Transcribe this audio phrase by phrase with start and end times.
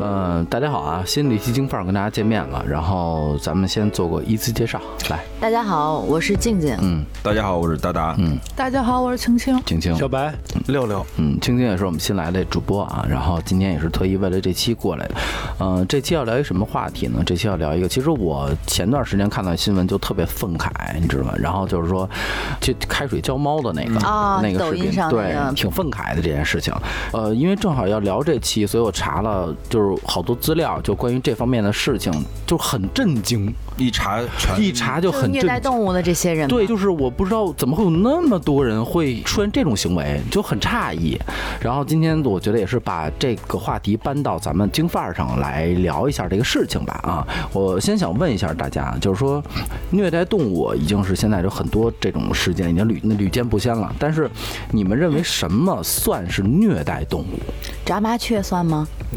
[0.00, 2.64] 嗯，大家好啊，新的一期京范儿跟大家见面了。
[2.68, 6.76] 然后咱们先做个依次介绍，来，大家好，我是静静。
[6.80, 8.14] 嗯大家好，我是达达。
[8.18, 9.60] 嗯，大家好，我是青青。
[9.66, 10.32] 青青，小白，
[10.68, 15.14] 六六，嗯，青青也是我们新来的主播啊，然后今天也是特意为了这期过来的。
[15.58, 17.20] 嗯、这期要聊一什么话题呢？
[17.26, 20.70] 这期要聊一个，其实我前段时间看到新闻就特别愤慨，
[21.00, 21.34] 你知道吗？
[21.36, 22.08] 然后就是说，
[22.60, 26.72] 就开水浇猫的那个、啊那个视频，抖音上对，挺愤慨的这件事情。
[27.12, 32.12] 呃，因为正好要聊这期，所以我查了就是好多资料，就关于这方面的事情，
[32.46, 35.48] 就很震惊，一查全一查就很虐很震惊。
[35.48, 41.18] 待动物的这些人，对，就是我不知道怎么会有那么多人会出现这种行为，就很诧异。
[41.60, 47.00] 然后今天我觉得也是把这个话题搬到咱们京范儿上来聊一下这个事情吧。
[47.02, 49.42] 啊，我先想问一下大家，就是说
[49.90, 54.30] 虐待动物已经是现在有很多这种事件已经屡屡见不鲜了，但是
[54.70, 57.26] 你们认为什么算是虐待动物？
[57.88, 58.86] 炸麻雀算吗？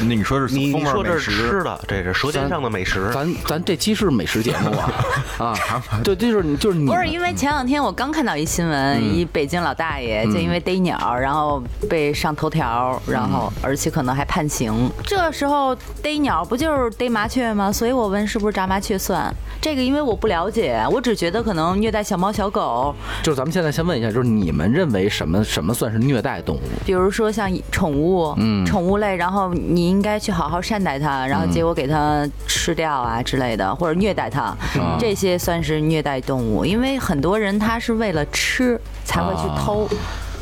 [0.00, 3.10] 那你说是你风味你说这，是吃的，这是舌尖上的美食。
[3.12, 4.90] 咱咱这期是美食节目啊
[5.68, 14.90] 啊，对，就是你就是你不是，因为前两天我刚看到一新闻，一北京老大爷就因为逮鸟，然后被上头条，然后而且可能还判刑。
[15.04, 17.70] 这时候逮鸟不就是逮麻雀吗？
[17.70, 19.30] 所以我问是不是炸麻雀算？
[19.60, 26.60] 这个因为我不了解，我只觉得可能虐待小猫小狗，就是咱们现在先问一下，就是你们认为什么什么算是虐待动物？
[26.86, 36.64] 比如说像宠物，嗯宠物类，然后你应该去好好善待它，然后结果给它吃掉啊之类的，或者虐待它，啊这些算是虐待动物。
[36.64, 39.88] 因为很多人他是为了吃才会去偷，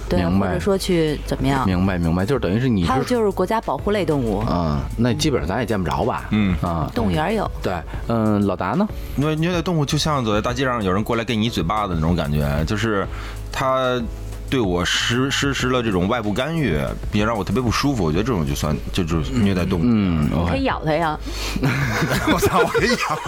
[0.08, 1.66] 对，明白或者说去怎么样。
[1.66, 6.28] 明白明白，就是等于是你还有就是国家保护类动物，嗯，那基本上咱也见不着吧？
[6.30, 7.50] 嗯啊，动物园有。
[7.62, 7.72] 对，
[8.08, 8.86] 嗯，老达呢？
[9.16, 13.06] 因为虐待动物就像走在大街上有人过来给你一嘴巴子那种感觉，就是
[13.50, 14.00] 他
[14.50, 16.78] 对我实实施了这种外部干预，
[17.12, 18.04] 也让我特别不舒服。
[18.04, 19.82] 我觉得这种就算就就是虐待动物。
[19.84, 21.18] 嗯，我可以咬它呀，
[22.32, 23.18] 我操，我可以咬，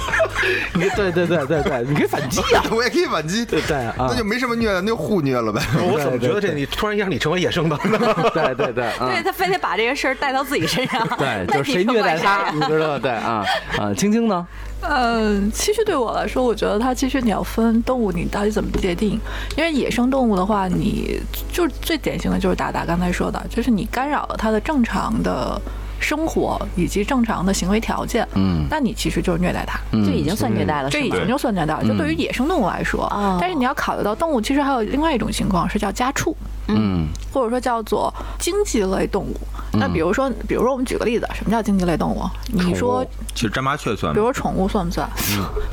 [0.74, 3.44] 你对对对对对，你可以反击呀、 我也可以反击。
[3.44, 5.60] 对对啊那就没什么虐的，那就互虐了呗。
[5.90, 7.98] 我怎么觉得这你突然让你成为野生的呢？
[8.32, 12.98] 对对对，啊对他非得把这个事儿带到自己身上，对，就是谁虐待他，你知道吧？
[13.00, 13.44] 对啊
[13.78, 14.46] 啊，青青呢？
[14.88, 19.20] 嗯，其实对我来说，我觉得它其实你要分动物，你到底怎么界定？
[19.56, 21.20] 因为野生动物的话，你
[21.52, 25.60] 就最典型的就是达达刚才说的，就是你干扰了它的正常的
[25.98, 29.78] 生活以及正常的行为条件，嗯那你其实就是虐待它。
[29.92, 36.36] 这已经算虐待了，这已经就算虐待了，就对于野生动物来说，哦但是你要考虑到动物，其实还有另外一种情况是叫家畜，
[36.68, 39.36] 嗯或者说叫做经济类动物。
[39.78, 42.22] 那比如说，比如说我们举个例子，什么叫经济类动物？
[42.46, 43.04] 你说，
[43.34, 44.14] 其实扎麻雀算吗？
[44.14, 45.06] 比如说宠物算不算？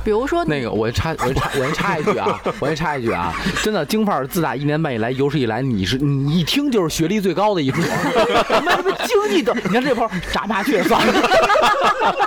[0.03, 3.33] 比如说那个，我插，我插，我先插一句啊， 我先插一句啊，
[3.63, 11.13] 真的，京范儿自打一年半以来，有史以来，你是你一听就是学历最高的一波，什么什么经济的，你看这波炸麻雀算了，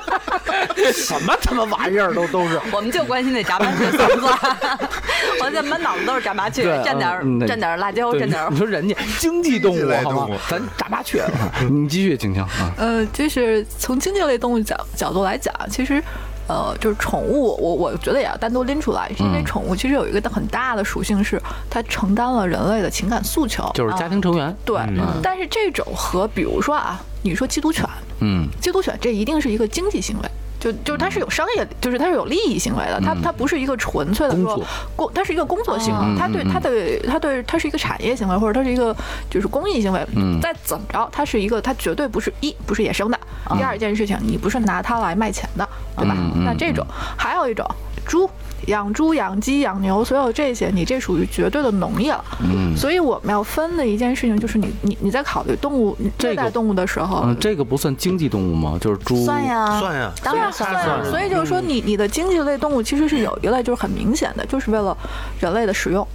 [0.94, 2.59] 什么他妈玩意儿都都是。
[2.72, 4.38] 我们就关心那炸麻雀算不算？
[5.43, 7.10] 我这满脑子都是炸麻雀，蘸点
[7.47, 10.39] 蘸点辣椒，蘸点儿你说人家经济动物好吗？
[10.49, 11.22] 咱炸麻雀，
[11.71, 12.72] 你继续，青青啊。
[12.78, 16.03] 呃，就是从经济类动物角角度来讲，其实。
[16.49, 23.69] 呃，就是宠物，我我觉得也要单独拎出来，是因为嗯宠物其实有一个很大的属性是，它承担了人类的情感诉求。
[23.75, 24.56] 就是家庭成员。
[24.65, 24.81] 对，
[25.21, 27.84] 但是这种和比如说啊，你说缉毒犬，
[28.21, 30.28] 嗯缉毒犬这一定是一个经济行为，
[30.59, 38.95] 就就是它是有商业，就是它是有利益行为的，它它不是一个纯粹的说工作工，它是一个工作行嗯为，它对它对它对它是一个产业行为，或者它是一个
[39.31, 40.06] 就是公益行为。
[40.16, 43.19] 嗯再怎么着，它是一个，它绝对不是一不是野生的，
[43.56, 46.16] 第二件事情你不是拿它来卖钱的，对吧？
[46.45, 47.66] 那这种还有一种
[48.05, 48.28] 猪。
[48.66, 52.25] 养猪、养鸡、养牛，所有这些，你这属于绝对的农业了。
[52.41, 58.77] 嗯所以我们要分的一件事情就是你，你你在考虑动物这个虐待动物的时候，嗯，这个不算经济动物吗？
[58.81, 59.25] 就是猪。
[59.25, 59.43] 算。
[59.47, 61.10] 呀，算呀，当然算了。
[61.10, 64.97] 所以就是说你，你的经济类动物其实是有一类就是很明显的，就是为了
[65.38, 66.06] 人类的使用。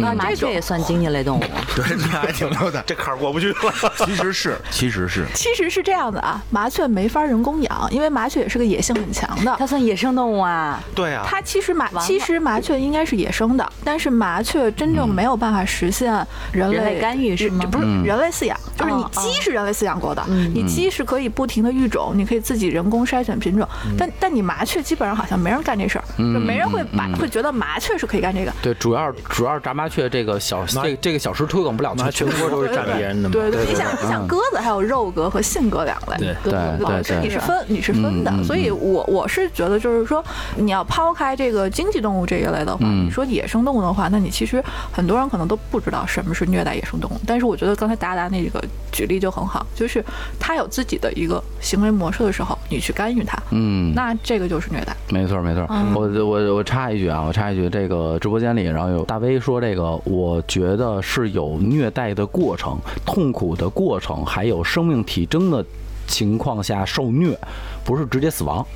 [0.00, 1.42] 嗯，那麻这种雀也算经济类动物，
[1.76, 2.82] 对，那还挺溜的。
[2.86, 3.56] 这坎儿过不去了。
[4.04, 9.54] 其实是，其实是，其实是这样的啊，麻雀没法人工养，因为麻雀也是个野性很强的。
[9.58, 10.82] 它算野生动物啊。
[10.94, 17.64] 对啊，它其实麻了其实麻雀应该是野生的，但是麻雀真正没有办法实现人类干预是吗？
[17.70, 18.04] 不是嗯。
[18.04, 28.52] 人类饲养，就是你鸡是人类饲养过的，嗯你鸡是可以不停的育种，你可以自己人工筛选品种，但但你麻雀基本上好像没人干这事儿，就没人会把会觉得麻雀是可以干这个。
[28.62, 33.32] 对，主要主要是炸麻雀这个小麻这这个小时推广不了，妈全国都是占别人的嘛。
[33.32, 40.24] 对对，你想对你想鸽子还有肉鸽和信鸽两类，对对对你是分你是分的所以我我是觉得就是说，
[40.56, 50.04] 你要抛开这个经济动物这一类的话，嗯你说野生动物的话，那你其实很多人可能都不知道什么是虐待野生动物，但是我觉得刚才达达那个举例就很好，就是
[50.38, 54.96] 他有自己的一个行为模式的时候，你去干预他，嗯，那这个就是虐待。
[55.08, 65.64] 没错没错，嗯我我我插一句啊，我插一句，这个直播间里，然后有大 V 说这个，我觉得是有虐待的过程、痛苦的过程，还有生命体征的
[66.06, 67.38] 情况下受虐，
[67.84, 68.66] 不是直接死亡。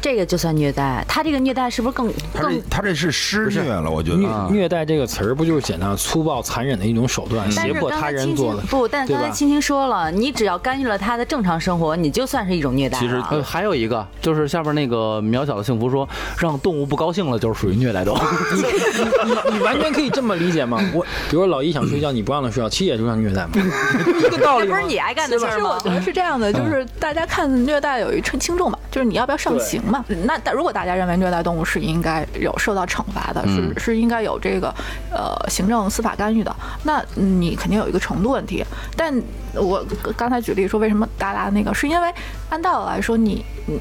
[0.00, 2.62] 这个就算虐待，他这个虐待是不是更他这更？
[2.70, 4.26] 他这是施虐了，我觉得。
[4.28, 8.62] 啊虐待这个词儿不就是简单粗暴残忍的一种手段，胁迫他人做的？
[8.62, 16.08] 不，但刚才青青说了，你只要干预了他的正常生活，你就算是一种虐待其实呃，还有一个就是下边那个渺小的幸福说，
[16.38, 18.18] 让动物不高兴了，就是属于虐待动物。
[19.52, 20.80] 你你完全可以这么理解吗？
[20.94, 23.50] 我比如老一想睡觉，你不让他睡觉，其实也就像虐待嘛，
[24.18, 24.66] 一个道理。
[24.66, 25.78] 这不是你爱干的事儿吗？
[25.78, 30.04] 其实我觉得是这样的，就是大家看虐待有一称轻重吧，就是你要不要上刑嘛。
[30.24, 34.74] 那但如果大家认为虐待动物是应该有受到惩罚的，嗯是是应该有这个
[35.10, 36.54] 呃行政司法干预的，
[36.84, 38.64] 那你肯定有一个程度问题。
[38.96, 39.12] 但
[39.54, 39.84] 我
[40.16, 42.12] 刚才举例说为什么达达那个，是因为
[42.50, 43.80] 按道理来说你你。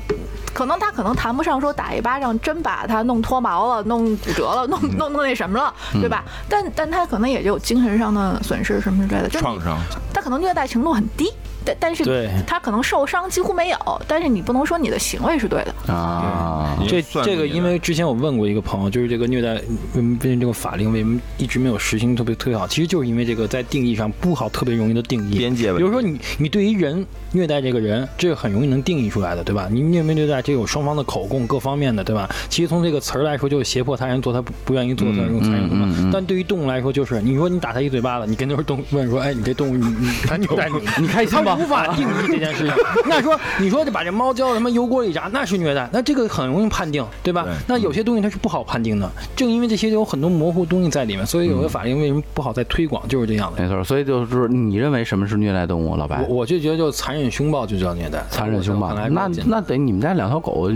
[0.53, 5.71] 可能他可能谈不上说打一巴掌真把他弄脱毛了、弄骨折了、弄弄弄那什么了，
[6.01, 6.23] 对吧？
[6.49, 9.77] 但但他可能也就精神上的损失什么之类的，就创伤，
[10.11, 11.31] 他可能虐待程度很低，
[11.67, 13.77] 但但是对他可能受伤几乎没有，
[14.07, 15.93] 但是你不能说你的行为是对的。
[15.93, 19.61] 啊，这这个，因为之前我问过一个朋友，就是这个虐待，为
[19.93, 22.67] 什么这个法令为什么一直没有实行特别特别好？
[22.67, 29.67] 其实就是因为这个在定义上不好，特别容易的定义边界比如说你你对于人虐待这个人，这个很容易能定义出来的，对吧？
[29.71, 32.29] 你虐没虐待，这有双方的口供各方面的，对吧？
[32.49, 35.63] 其实从这个词儿来说，就是胁迫他人做他不不愿意做的那种残忍。
[35.65, 42.73] 嗯嗯嗯但对于动物来说，就是你说你打他一嘴巴子，你跟那动物问说，哎，你这动物你你他虐待你， 你开心吗他无法定义这件事情。
[43.05, 47.43] 那说你说把这猫浇什么油锅里炸，那是虐待，那这个很容易判定，对吧？
[47.43, 53.61] 对那有些东西它是不好判定的，正因为这些有很多模糊东西在里面，所以有的法令为什么不好再推广，就是这样的。
[53.61, 56.37] 没错，所以就是你认为什么是虐待动物，老白我？
[56.37, 60.69] 我就觉得就残忍凶暴就叫虐待，残忍凶暴，那那得你们家两条狗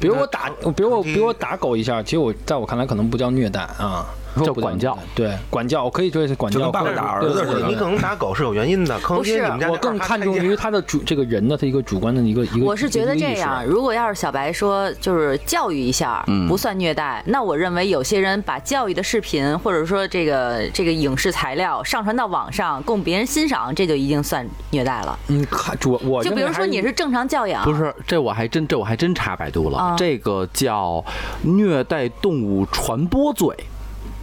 [0.00, 4.06] 比如我打，比如我比如我打狗一下，其实我在我看来可能不叫虐待啊，
[4.44, 12.66] 叫管教，对管教，我可以说是管教，就跟爸爸打儿子似的你可能打狗是有原因的，可能因为你们家我更看重于他的主这个人的他一个主观的一个一个。
[12.66, 25.18] 我是觉得这样，如果要是小白说就是教育一下嗯不算虐待，那我认为有些人把教育的视频或者说这个这个影视材料上传到网上供别人欣赏，这就一定算虐待了。
[25.28, 31.04] 嗯，看主我就比如说你是正常教养，不是，这我还真这我还真查百度了，啊这个叫
[31.42, 33.54] 虐待动物传播罪，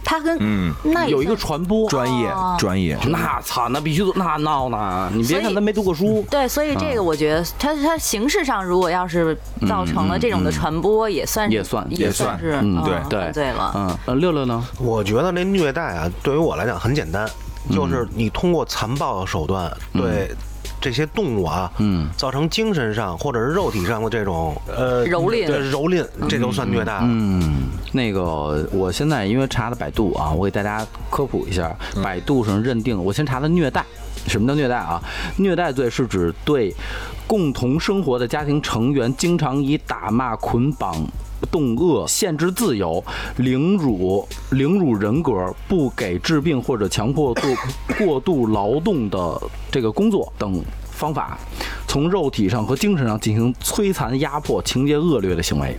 [0.06, 1.86] 他跟嗯，那有一个传播。
[1.90, 5.10] 专业哦专业，那操，那必须那闹呢！
[5.12, 9.36] 你别看他没读过书，对，所以这个我觉得他他形式上如果要是
[9.66, 13.72] 造成了这种的传播，也算也算也也算是嗯对对对犯罪了。
[13.74, 14.64] 嗯，呃，六六呢？
[14.78, 17.28] 我觉得那虐待啊，对于我来讲很简单，
[17.70, 20.30] 就是你通过残暴的手段对
[20.86, 27.00] 这些动物啊，嗯造成精神上或者是肉体上的这种呃蹂躏对蹂躏，这都算虐待了。
[27.02, 33.84] 嗯，那个我现在因为查的百度啊，我给大家科普一下，百度上认定，我先查的虐待。
[34.26, 35.02] 什么叫虐待啊？
[35.36, 36.74] 虐待罪是指对
[37.26, 41.06] 共同生活的家庭成员经常以打骂、捆绑、
[41.50, 43.02] 冻饿、限制自由、
[43.36, 47.50] 凌辱、凌辱人格、不给治病或者强迫做
[47.98, 51.38] 过度劳动的这个工作等方法，
[51.86, 55.76] 从肉体上和精神上进行摧残、压迫、情节恶劣的行为。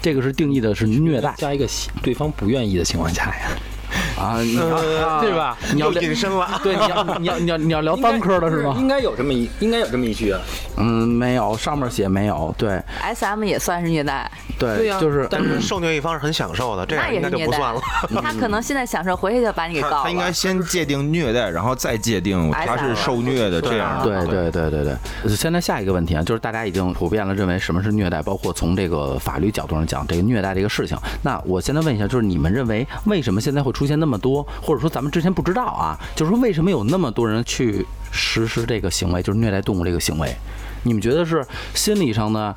[0.00, 1.64] 这个是定义的是虐待加一个
[2.02, 3.50] 对方不愿意的情况下呀，
[4.18, 5.56] 啊，你要对吧？
[5.74, 6.60] 你要隐身了。
[6.62, 8.74] 对，你要你要你要你要聊单科的是吗？
[8.78, 10.40] 应该有这么一应该有这么一句啊。
[10.76, 12.54] 嗯，没有，上面写没有。
[12.58, 17.80] 对 S M 也算是虐待，对就是但是受虐一方是很享受的，这那样应该也是虐待就不算了。。
[18.22, 19.96] 他可能现在享受，回去就把你给告了。
[19.96, 24.26] 他他应该先界定虐待，然后再界定他是受虐的这样的。
[24.26, 25.36] 对对对对对。
[25.36, 30.96] 现在下一个问题啊，就是大家已经普遍了认为什么是虐待，包括从这个法律角度上讲这个虐待这个事情。
[31.22, 40.34] 那我现在问一下，就是你们认为为什么现在会出现那么多，或者说咱们之前不知道啊，就是说为什么有那么多人去实施这个行为，就是虐待动物这个行为？
[40.84, 42.54] 你们觉得是心理上的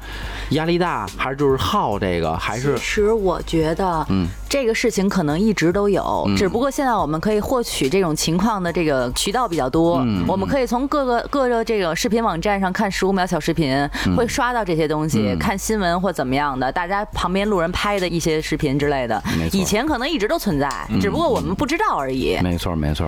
[0.51, 2.75] 压力大，还是就是好这个，还是？
[2.75, 4.27] 其实我觉得，嗯。
[4.47, 10.23] 这个事情可能一直都有，只不过现在我们可以获取这种情况的这个渠道比较多，嗯。
[10.27, 15.37] 我们可以从各个各个这个视频网站上看十五秒小视频，会刷到这些东西，嗯。
[15.37, 19.21] 看新闻或怎么样的，大家旁边路人拍的一些视频之类的。
[19.51, 20.69] 以前可能一直都存在，
[21.01, 22.37] 只不过我们不知道而已。
[22.41, 23.05] 没错没错。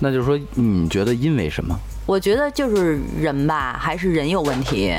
[0.00, 1.78] 那就是说，你觉得因为什么？
[2.08, 4.96] 我觉得就是人吧，还是人有问题，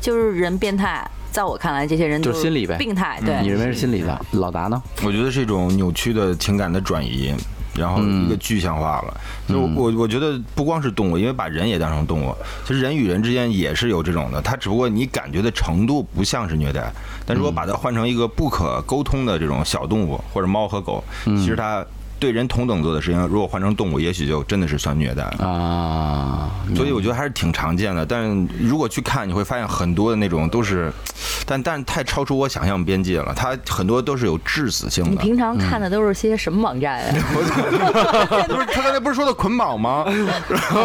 [0.00, 1.08] 就是人变态。
[1.30, 4.20] 在我看来，这些人就是心理呗病态，对，你认为是心理的？
[4.32, 4.82] 老达呢？
[5.04, 7.32] 我觉得是一种扭曲的情感的转移，
[7.76, 9.20] 然后一个具象化了。
[9.48, 12.34] 就我我觉得不光是动物，因为把人也当成动物，
[12.66, 16.92] 其实人与人之间也是有这种的，它只不过你感觉的程度不像是虐待，
[17.24, 21.86] 但如果把它换成一个不可沟通的这种小动物或者猫和狗，其实它
[22.18, 25.46] 对人同等做的事情，如果换成动物，也许就真的是算虐待了。
[25.46, 30.92] 啊，所以我觉得还是挺常见的，但如果去看，你会发现很多的那种都是，
[31.46, 33.32] 但但太超出我想象边界了。
[33.34, 35.10] 它很多都是有致死性的。
[35.10, 37.14] 你平常看的都是些什么网站啊？
[38.48, 40.04] 不是他刚才不是说的捆绑吗？
[40.48, 40.80] 然后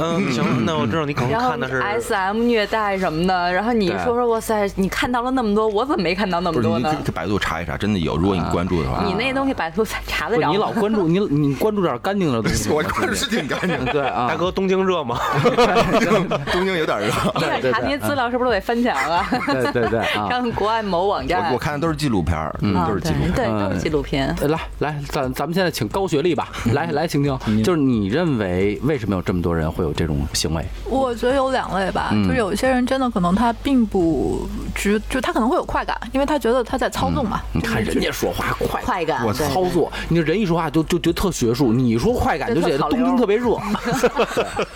[0.00, 6.94] 嗯，行，那我知道你可能看的是 S M 虐待什么的，然后你说说，哇塞，你看到了那么多，我怎么没看到那，么多呢？
[7.14, 8.16] 百度查一查，真的有。
[8.16, 10.52] 如果你关注的话，你那东西百度查得不，着吗？
[10.52, 12.70] 你老关注你你关注点干净的东西。
[12.70, 15.18] 我关注是挺干净的，对啊，大哥东京热吗？
[16.52, 17.06] 东京有点热。
[17.34, 19.26] 你想查那些资料是不是都得翻墙啊？
[19.46, 20.28] 对对对啊。
[20.30, 21.48] 上国外某网站。
[21.48, 23.32] 我我看的都是纪录片，嗯啊都是纪录片。
[23.34, 24.34] 对都是纪录片。
[24.40, 30.64] 呃来来，咱咱们现在请高学历吧， 来来，请听，就是你认为为什么有这么多人会有这种行为？
[30.88, 37.40] 我觉得有两类吧，嗯就是有一些人真的可能他并不知，就他可能会有快感，因为他觉得他在操纵嘛。
[37.52, 43.62] 你看人家说话快快感，操作，你这人一说话就就觉得特学术，你说快感就觉得东京特别热 啊，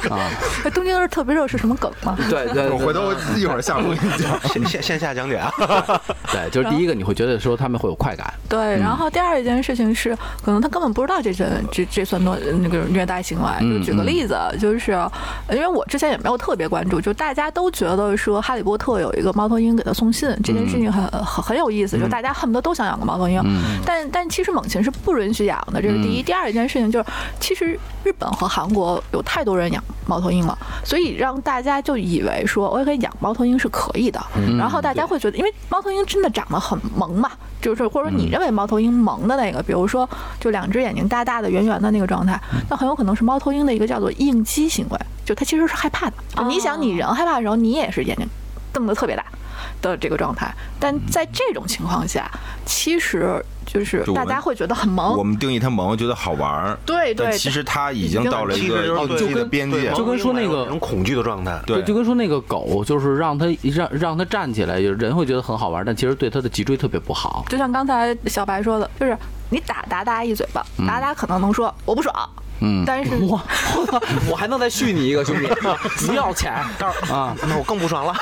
[0.64, 2.16] 那东京是特别热是什么梗吗？
[2.28, 4.38] 对对，我回头一会儿下播给你讲。
[4.48, 5.50] 线线线下讲解啊，
[6.32, 13.48] 对，就是第一个你会觉得说他们会有快感，对，然后第二一件事情是，可能他根本不知道这些这这算多那个虐待行为。
[13.60, 14.92] 嗯就举个例子，就是
[15.50, 23.42] 因为我之前也没有特别关注，就大家都觉得说《哈利波特》有一个猫头鹰给他送信这件事情很很很有意思，就大家恨不得都想养个猫头鹰。
[23.84, 26.22] 但但其实猛禽是不允许养的，这是第一。
[26.22, 27.06] 第二一件事情就是，
[27.40, 34.20] 其实日本和韩国有太多人养猫头鹰了，所以让大家就以为说我可以养猫头鹰是可以的，
[34.58, 40.08] 然后大家会觉得，因为猫头鹰真的长得很萌嘛，就是或者说你认为猫头鹰萌的那个，比如说
[40.40, 46.14] 就两只眼睛大大的、圆圆的那个状态，那很有可能是猫头鹰的一个叫做应激行为，就它其实是害怕的。
[46.34, 48.26] 就你想，你人害怕的时候，你也是眼睛
[48.72, 49.24] 瞪得特别大
[49.80, 52.30] 的这个状态，但在这种情况下，
[52.64, 55.22] 其实就是大家会觉得很萌我。
[55.22, 59.92] 们定义它萌，觉得好玩儿，对对但其实它已经到了一个就是对自己的边界。
[59.92, 61.60] 就跟说那个恐惧的状态。
[61.66, 67.44] 对就跟说那个狗，就是让它让让它站起来，人会觉得很好玩，但其实对它的脊椎特别不好。
[67.48, 69.16] 就像刚才小白说的，就是
[69.50, 72.14] 你打达达一嘴巴，达达可能能说我不爽，
[72.60, 73.40] 嗯，但是我
[74.30, 75.46] 我还能再续你一个兄弟，
[76.06, 76.52] 不要钱
[77.10, 77.34] 啊！
[77.48, 78.14] 那我更不爽了。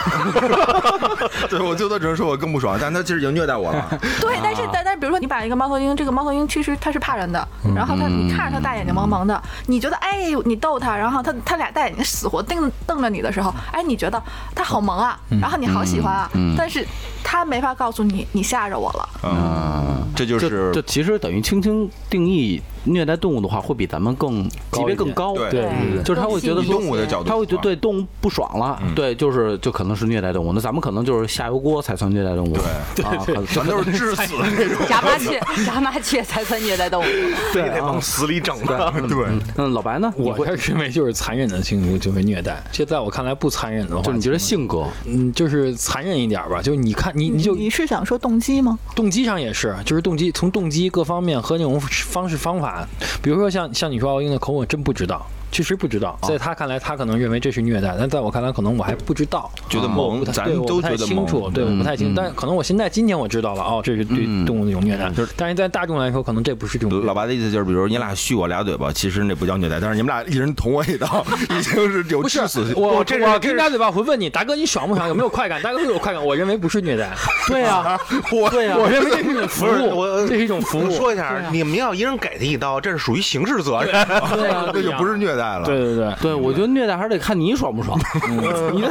[1.49, 3.89] 对，我最多只能说我更不爽，但他其实已经虐待我了。
[4.21, 14.23] 对，但是但但是，比如说你把一个猫头鹰，这个猫头鹰其实它是怕人的，嗯然后它你看着它大眼睛萌萌的，你觉得哎你逗它，然后它它俩大眼睛死活瞪瞪着你的时候，哎你觉得
[14.55, 16.87] 它好萌啊，嗯然后你好喜欢啊，但是
[17.25, 25.35] 它没法告诉你你吓着我了，嗯，这就就是这其实等于轻轻定义虐待动物的话，会比咱们更级别更高。
[25.35, 30.53] 对对对对就是他会觉得动物的角度他会觉得啊对动物不爽了，对，就是就可能是虐待动物。
[30.53, 32.57] 那咱们可能就是下油锅才算虐待动物，
[32.95, 33.17] 对啊，
[33.49, 34.87] 全都是致死的那种。
[34.89, 37.07] 炸麻雀，炸麻雀才算虐待动物。
[37.53, 38.93] 对得往死里整的。
[39.09, 39.27] 对，
[39.57, 40.13] 嗯，老白呢？
[40.17, 48.79] 你我会是认为就是残忍的性质就会虐待，这在我看来不残忍的话，就你觉得性格，嗯，就是残忍一点吧，就是你看你你就你是想说动机吗？
[48.95, 52.76] 动机上也是，就是动机从动机各方面和那种方式方法，
[53.23, 55.27] 比如说像像你说奥运的口吻，真不知道。
[55.51, 72.75] 确实不知道，在他看来，他可能认为这是虐待，但在我看来，可能我还不知道，觉得萌我不太咱对我不太都觉得清楚，对，我不太清嗯，但可能我现在今天我知道了，哦，这是对嗯动物的一种虐待，就是，但是在大众来说，可能这不是这种老白的意思就是，比如你俩续我俩嘴巴，其实那不叫虐待，但是你们俩一人捅我一刀，已经是有致死。
[72.77, 75.09] 我，这是这是我给你打嘴巴，我会问你，大哥你爽不爽？
[75.09, 75.63] 有没有快感？
[75.63, 77.11] 大哥会有快感，我认为不是虐待，
[77.49, 77.99] 对呀，
[78.33, 80.91] 我对呀，我认为这是一种服不是务，我，这是一种服务。
[80.91, 83.93] 说一下，你们要一人给他一刀，这是属于刑事责任。
[84.35, 85.65] 对呀，那就不是虐待了。
[85.65, 87.99] 对对对，对，我觉得虐待还是得看你爽不爽。
[88.73, 88.89] 你的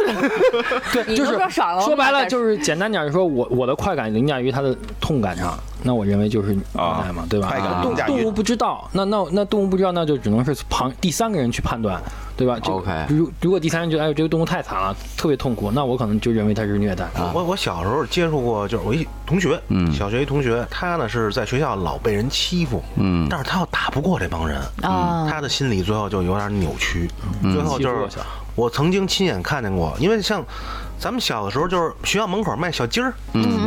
[0.94, 5.58] 对就是说爽了，说白了就是简单点就说，我我的快感凌驾于他的痛感上。
[5.86, 7.48] 那我认为就是虐待嘛，对吧？
[7.50, 12.02] 啊动物不知道，那那那动物不知道，那就只能是旁第三个人去判断，
[12.36, 17.32] 对吧这 OK 如如果第三人觉得哎呦这个动物太惨了，特别痛苦，那我可能就认为它是虐待啊。
[17.34, 27.08] 我我小时候接触过，就是我一同学，嗯小学一同学，他呢是在学校老被人欺负，嗯但是他又打不过这帮人，啊他的心理最后就有点扭曲，
[27.44, 28.20] 最后就是
[28.56, 30.44] 我曾经亲眼看见过，因为像
[31.00, 33.14] 咱们小的时候，就是学校门口卖小鸡儿，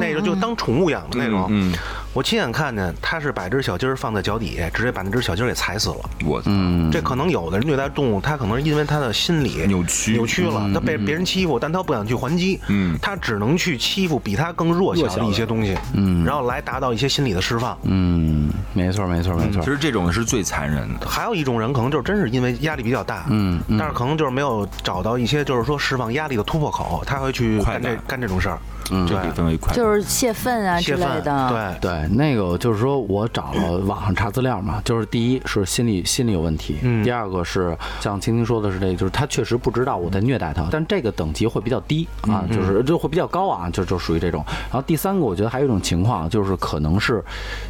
[0.01, 1.73] 那个就当宠物养的那种，嗯，
[2.13, 5.97] 我亲眼看见他是把这只小鸡儿放在脚底下，直接把那只小鸡儿给踩死了。
[6.25, 17.79] 我操，嗯，这可能有的人虐待动物，他可能是因为他的心理扭曲扭曲了，他被别人欺负，但他不想去还击，嗯他只能去欺负比他更弱小的一些东西，嗯然后来达到一些心理的释放。
[17.83, 18.38] 嗯，
[18.73, 19.63] 没错没错没错。
[19.63, 21.07] 其，实这种是最残忍的。
[21.07, 23.79] 还有一种人可能就是真是因为压力比较大，嗯嗯。
[23.79, 28.59] 但是可能就是没有找到一些就是说释放压力的突破口，他会去干这干这种事儿。
[28.91, 31.77] 嗯这可以分为快，就是泄愤啊之，类的。
[31.79, 37.05] 对，对，那个就是说我找了网上查资料嘛，就是第一是心理心理有问题，嗯。
[37.05, 44.43] 第二个是像青青说的是这个，就是他确实不知道我在虐待他，但这个等级会比较低啊，就是就会比较高啊，就就属于这种。
[44.49, 47.23] 然后第三个，我觉得还有一种情况，就是可能是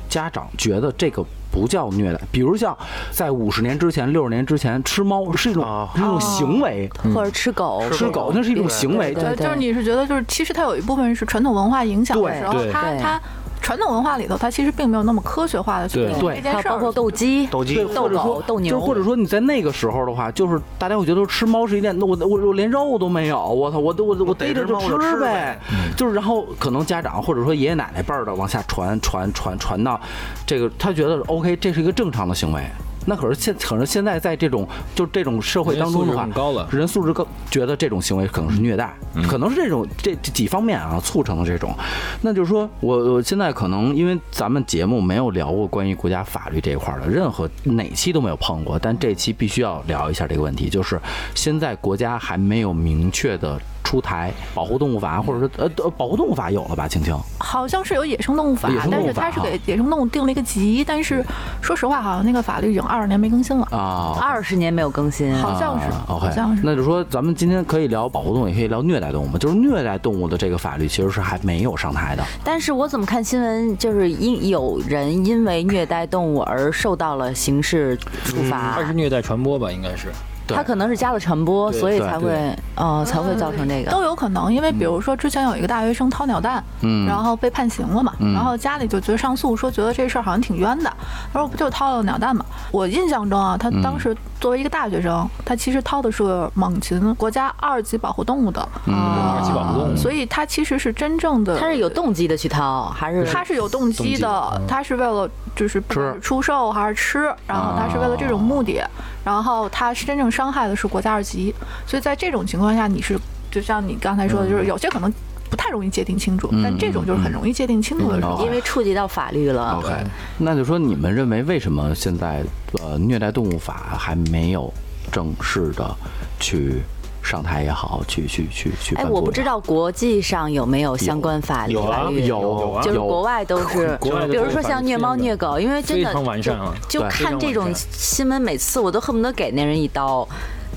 [0.08, 1.24] 家长觉得这个。
[1.50, 2.76] 不叫虐待，比如像
[3.10, 5.88] 在五十年之前、六十年之前，吃猫是一种、啊。
[5.96, 13.20] 是一种行为，或者吃狗，吃狗那是一种行为，对对，就是你是觉得就是其实它有一部分是传统文化影响的时候它它
[13.60, 16.36] 传统文化里头，它其实并没有那么科学化的去对。
[16.36, 16.72] 这件事儿。
[16.72, 16.92] 包括。
[16.92, 18.42] 斗鸡、斗鸡，斗狗。
[18.46, 18.70] 斗牛。
[18.70, 25.60] 就或者说你在那个时候的话，就是大家会觉得吃猫是一件，那我我我连肉都没有，我操，我都我我逮着就吃呗呗，
[25.96, 30.00] 就是然后可能家长或者说爷爷奶奶辈儿的往下传传传传到
[30.46, 32.62] 这个，他觉得 OK，这是一个正常的行为。
[33.08, 38.94] 那可是现可能现在在这种就这种社会当中的话，人素质很高了人素质高，觉得这种行为可能是虐待，
[39.26, 41.74] 可能是这种这这几方面啊促成了这种。
[42.20, 51.00] 那就是说我我现在可能因为咱们节目没有聊过关于国家法律这一块儿的，任何哪期都没有碰过，但这期必须要聊一下这个问题，就是
[51.34, 56.86] 现在国家还没有明确的出台保护动物法，或者说呃呃保护动物法有了吧？
[56.86, 61.24] 青青，好像是有野生动物法但是它是给野生动物定了一个级，但是
[61.62, 69.38] 说实话，好像那个法律已经二十年没更新了，啊，二十年没有更新，好像是好像是那就说咱们今天可以聊保护动物，也可以聊虐待动物嘛。
[69.38, 72.22] 就是虐待动物的这个法律其实是还没有上台的。
[72.44, 80.08] 但是我怎么看新闻，就是因有人因为虐待动物而受到了刑事处罚它，是虐待传播吧，应该是。
[80.48, 82.32] 对他可能是加了传播，所以才会
[82.74, 83.90] 呃才会造成这个。
[83.90, 90.90] 都有可能，因为比如说之前有一个大学生掏鸟蛋，嗯然后被判刑了嘛，然后家里就觉得上诉，说觉得这事儿好像挺冤的，
[91.32, 92.44] 他说不就掏了鸟蛋嘛？
[92.72, 108.80] 我印象中啊，他当时作为一个大学生，他其实掏的是猛禽，国家二级保护动物的，二级保护动物，所以他其实是真正的，他是有动机的去掏，还是他是有动机的，他是为了就是不管出售还是吃，然后他是为了这种目的，
[109.24, 111.54] 然后他是真正伤害的是国家二级，
[111.86, 113.18] 所以在这种情况下，你是
[113.50, 115.12] 就像你刚才说的，就是有些可能
[115.50, 118.44] 不太容易界定清楚，但这种就是很容易界定清楚的时候。
[118.44, 119.78] 因为触及到法律了。
[119.78, 119.92] OK，
[120.38, 122.42] 那就说你们认为为什么现在
[122.82, 124.72] 呃虐待动物法还没有
[125.10, 125.96] 正式的
[126.38, 126.82] 去
[127.22, 131.72] 上台也好，去去去去哎，我不知道国际上有没有相关法律。
[131.72, 140.26] 有啊法律有啊就是国外都是，比如说像虐猫虐狗，因为真的非常完善了就就看这种新闻，每次我都恨不得给那人一刀。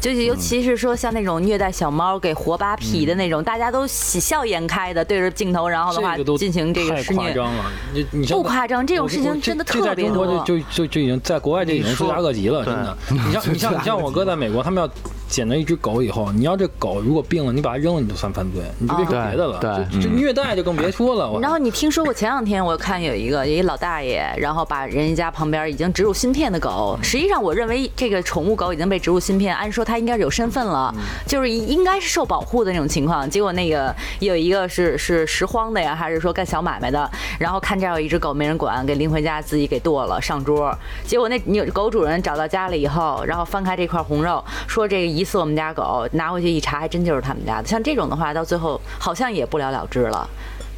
[0.01, 7.19] 就是尤其是说像那种虐待小猫给活扒皮的那种，大家都喜笑颜开的对着镜头，然后的话进行这个太施虐。
[7.19, 7.71] 夸张了。
[7.93, 12.97] 你你像不夸张这种事情真的特别多中国就就就就已经在国外就已经罪大恶极了，真的。
[13.11, 14.89] 你像你像你像 我哥在美国，他们要
[15.31, 19.57] 捡到一只狗以后，你要这狗如果病了，你把它扔了，你就算犯罪，你就别说别的了。
[19.59, 21.31] 对这这虐待就更别说了。
[21.31, 30.93] 我然后你听说过前两天我看有一个有一老大爷，然后把人家旁边已经植入芯片的狗，实际上我认为这个宠物狗已经被植入芯片，按说它应该是有身份了，
[31.25, 33.29] 就是应该是受保护的那种情况。
[33.29, 40.77] 结果那个有一个是是拾荒的呀，还是说干小买卖的，然后看这儿有一只狗没人管，给拎回家自己给剁了上桌。
[41.05, 47.67] 结果那你狗主人找到家里以后，然后翻开这块红肉，说这个疑似我们家狗，拿回去一查，还真就是他们家的。
[47.67, 50.27] 像这种的话，到最后好像也不了了之了。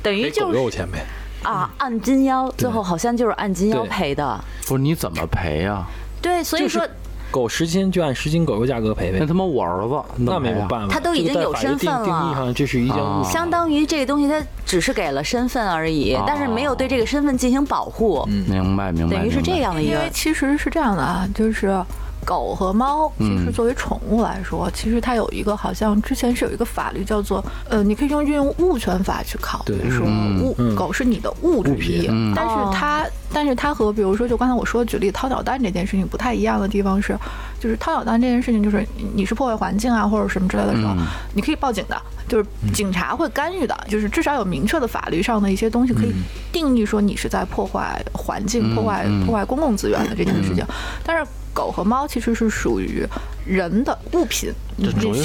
[0.02, 1.06] 等于就是肉钱呗。
[1.44, 4.38] 啊，按金腰，最后好像就是按金腰赔的。
[4.68, 5.86] 不是你怎么赔呀、
[6.22, 6.88] 对，所以就是说
[7.32, 9.18] 狗十斤就按十斤狗肉价格赔呗。
[9.20, 20.10] 那他妈我儿子那没有办法，他都已经有身份了上，这是一件相当于这个东西，它只是给了身份而已，但是没有对这个身份进行保护，明白明白，等于是这样的一个因为。
[20.14, 21.84] 其实是这样的啊，就是
[22.24, 30.06] 狗和猫其实作为宠物来说，其实它有一个好像之前是有一个法律叫做呃，你可以用运用物权法去考虑说
[30.42, 30.76] 物嗯。
[30.76, 37.18] 狗是你的物之物品一，但是它但是它和比如说就刚才我说举例掏鸟蛋这件事情不太一样的地方是，
[37.60, 40.96] 就是掏鸟蛋这件事情就是你你是破坏环境啊或者什么之类的时候，
[41.34, 46.14] 你可以报警的，就是警察会干预的，就是至少有明确的法律上的一些东西可以
[46.52, 50.66] 定义说你是在破坏环境、破坏破坏公共资源的这件事情，
[51.04, 51.32] 但是。
[51.54, 53.08] 狗和猫其实是属于
[53.46, 54.52] 人的物品，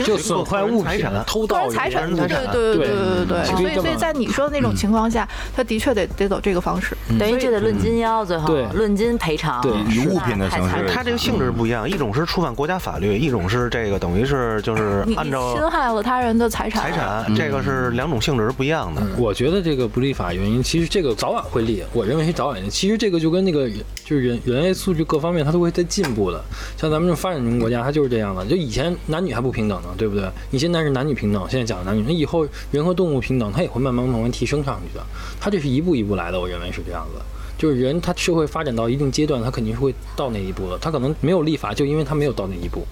[0.05, 9.73] 就损坏物品财产、偷盗财产，对对对对对对所以所以在你说的那种情况下，他的确得得走这个方式，等于这得论金腰，最后论金赔偿，对。
[9.89, 19.03] 以物品的形式那太残忍它这个性质不一样，一种是触犯国家法律，一种是这个等于是就是按照侵害了他人的财产，财产，这个是两种性质是不一样的。
[19.17, 22.69] 我觉得这个不立法原因，其实这个早晚会立，我认为是早晚立。
[22.69, 23.69] 其实这个就跟那个
[24.05, 26.43] 就是人人类素质各方面，它都会在进步的。
[26.77, 28.44] 像咱们这种发展中国家，它就是这样的。
[28.47, 30.29] 就以前男女还不平等呢，对不对？
[30.51, 35.05] 你现在是男女平等，现在讲男女，那以后人和动物平等，它也会慢慢慢慢提升上去的。
[35.40, 37.21] 它这是一步一步来的，我认为是这样子。
[37.59, 40.79] 就是人，他社会发展到一定阶段，他肯定是会到那一步的。
[40.79, 42.87] 他可能没有立法，就因为他没有到那一步。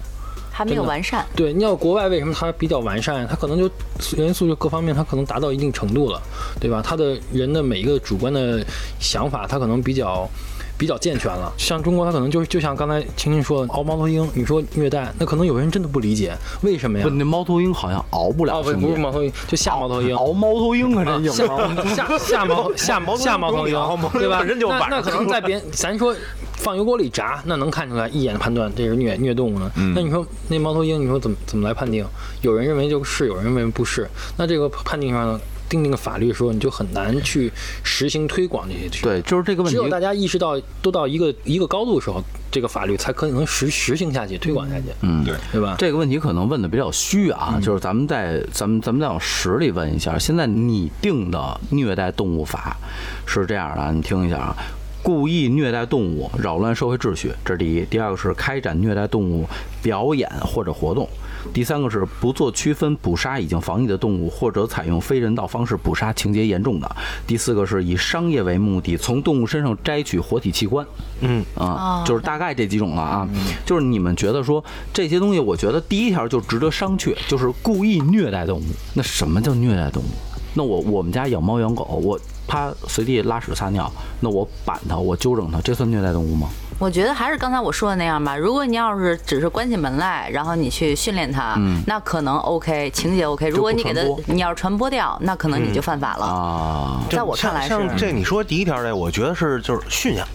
[0.51, 1.25] 还没有完善。
[1.35, 3.27] 对，你要国外为什么它比较完善？
[3.27, 3.69] 它可能就
[4.17, 6.21] 人素质各方面，它可能达到一定程度了，
[6.59, 6.81] 对吧？
[6.83, 8.65] 他的人的每一个主观的
[8.99, 10.29] 想法，他可能比较。
[10.77, 17.09] 比较健全了，像中国，它可能就是就像刚才青青说的，熬猫头鹰，你说虐待，那可能有人真的不理解为什么呀不，？
[17.09, 21.75] 那猫头鹰好像熬不了哦，不，不是猫头鹰，就下猫头鹰，熬猫头鹰可真硬下吗？
[21.95, 23.73] 下 下猫下猫头鹰下猫头鹰，
[24.13, 24.45] 对吧？
[24.45, 26.15] 那那可能在别咱说
[26.53, 29.71] 放油锅里炸，那能看出来一眼判断这是虐虐动物呢。
[29.95, 32.05] 那你说那猫头鹰，你说怎么怎么来判定？
[32.41, 34.07] 有人认为就是，有人认为不是。
[34.37, 37.51] 那这个判定上呢，定那个法律的时候，你就很难去
[37.83, 39.03] 实行推广这些事。
[39.03, 39.89] 对，就是这个问题只有。
[39.89, 45.75] 大家意识到都到一个一个高度的时候，这个法律才可能实实行下去、推广下去，嗯，对对吧？
[45.79, 52.77] 这个问题可能问的比较虚啊，就是咱们在咱们咱们再往实里问一下，现在拟定的虐待动物法
[53.25, 54.55] 是这样的啊，你听一下啊。
[55.03, 57.85] 故意虐待动物，扰乱社会秩序，这是第一。
[57.85, 59.47] 第二个是开展虐待动物
[59.81, 61.07] 表演或者活动。
[61.53, 66.95] 第三个是不做区分捕杀已经防疫的动物，或者采用非人道方式捕杀情节严重的。
[67.25, 70.85] 第四个是以商业为目的从动物身上摘取活体器官。
[71.21, 73.27] 嗯啊，就是大概这几种了啊。
[73.65, 78.63] 就是你们觉得说这些东西，我觉得第一条就值得商榷，就是故意虐待动物。
[78.93, 80.07] 那什么叫虐待动物？
[80.53, 86.49] 那我我们家养猫养狗，我它随地拉屎撒尿，那我板它，我纠正它，这算虐待动物吗？
[86.79, 88.37] 我觉得还是刚才我说的那样吧。
[88.37, 91.55] 如果你要是只是关起门来，然后你去训练它，
[91.87, 93.49] 那可能 OK，情节 OK。
[93.49, 96.25] 如果你给它你要是传播掉，那可能你就犯法了。
[96.25, 100.27] 啊，在我看来是像像这你说第一条这，我觉得是就是驯养，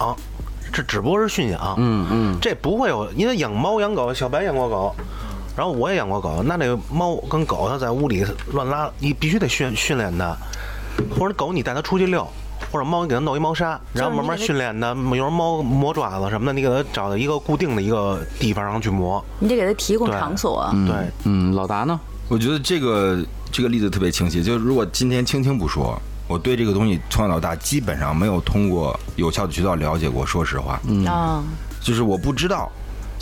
[0.73, 4.93] 这只不过是驯养，嗯嗯，这不会有，因为养猫养狗，小白养过狗，
[5.55, 10.35] 然后我也养过狗，那那个猫跟狗它在屋里乱拉，你必须得训训练它，
[11.17, 12.27] 或者狗你带它出去遛。
[12.73, 14.87] 或者猫，你给它弄一猫砂，然后慢慢训练它。
[14.87, 19.23] 有时候猫磨爪子什么的，你给它找到一个固定的一个地方让它去磨。
[19.37, 20.67] 你得给它提供场所。
[20.87, 21.99] 对，嗯，老达呢？
[22.29, 25.95] 我觉得这个这个例子特别清晰，就是如果今天青青不说，
[26.27, 30.25] 我对这个东西从小到大基本上没有通过有效的渠道了解过。
[30.25, 31.05] 说实话，嗯，
[31.79, 32.71] 就是我不知道。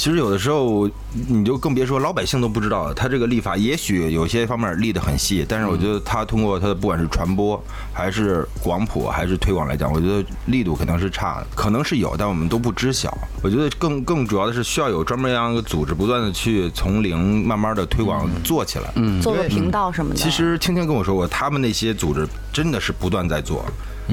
[0.01, 0.89] 其实有的时候，
[1.27, 13.15] 你就更别说老百姓都不知道，他这个立法也许有些方面立得很细，但是我觉得他通过他的不管是传播还是广谱还是推广来讲，我觉得力度可能是差的，可能是有，但我们都不知晓。
[13.43, 18.91] 我觉得更更主要的是需要有专门这样一个组织，不断的去从零慢慢的推广做起来。
[18.95, 20.17] 嗯，做个频道什么的。
[20.17, 23.63] 其实青青跟我说过，他们那些组织真的是不断在做，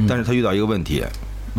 [0.06, 1.02] 但是他遇到一个问题。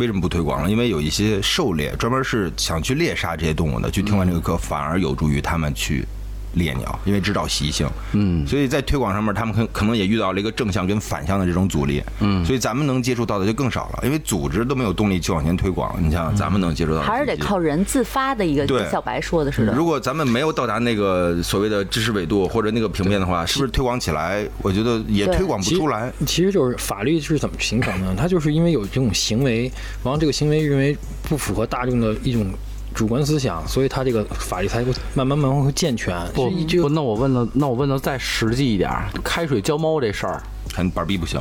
[0.00, 0.70] 为什么不推广了？
[0.70, 6.06] 因为有一些狩猎，专门是想去猎杀这些动物的，去听完这个课，反而有助于他们去
[6.54, 7.88] 猎鸟，因为知道习性。
[8.12, 12.02] 嗯，所以在推广上面，他们可可能也遇到了一个正向跟反向的这种阻力。
[12.20, 15.96] 嗯，所以咱们能接触到的就更少了，因为组织都没有动力去往前推广。
[16.02, 19.72] 你像咱们能接触到的，还是得靠人自发的一个，对跟小白说的似的。
[19.72, 24.46] 如果咱们没有到达那个所谓的知识纬度或者那个平面的话，是不是推广起来？
[24.62, 26.12] 我觉得也推广不出来。
[26.26, 28.14] 其实就是法律是怎么形成的？
[28.16, 29.70] 它就是因为有这种行为，
[30.02, 32.46] 然后这个行为认为不符合大众的一种
[32.94, 36.16] 主观思想，所以他这个法律才会慢慢慢慢会健全。
[36.34, 40.42] 不不，那我问的，那我问的再实际一点儿，开水浇猫这事儿
[40.74, 41.40] 很板逼不行，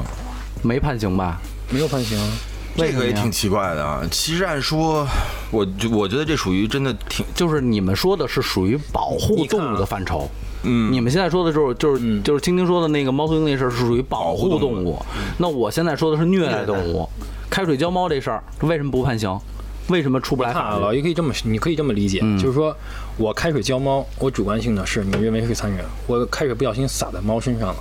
[0.62, 1.40] 没判刑吧？
[1.70, 2.18] 没有判刑。
[2.78, 4.02] 这个也挺奇怪的啊。
[4.10, 5.06] 其实按说，
[5.52, 10.30] 我就我觉得这属于真的挺就是你们说的是属于保护动物的范畴。
[10.64, 15.02] 嗯你们现在说的就是就是就是青青说的那个猫头鹰那事儿是属于保护动物，
[15.38, 17.10] 那我现在说的是虐待动物。
[17.50, 19.38] 开水浇猫这事儿为什么不判刑？
[19.90, 20.98] 为什么出不来看啊，老法律？
[20.98, 22.76] 爷可以这么，你可以这么理解，就是说
[23.18, 27.76] 我开水浇猫，我主观性的是你认为是残忍，我开水不小心洒在猫身上了，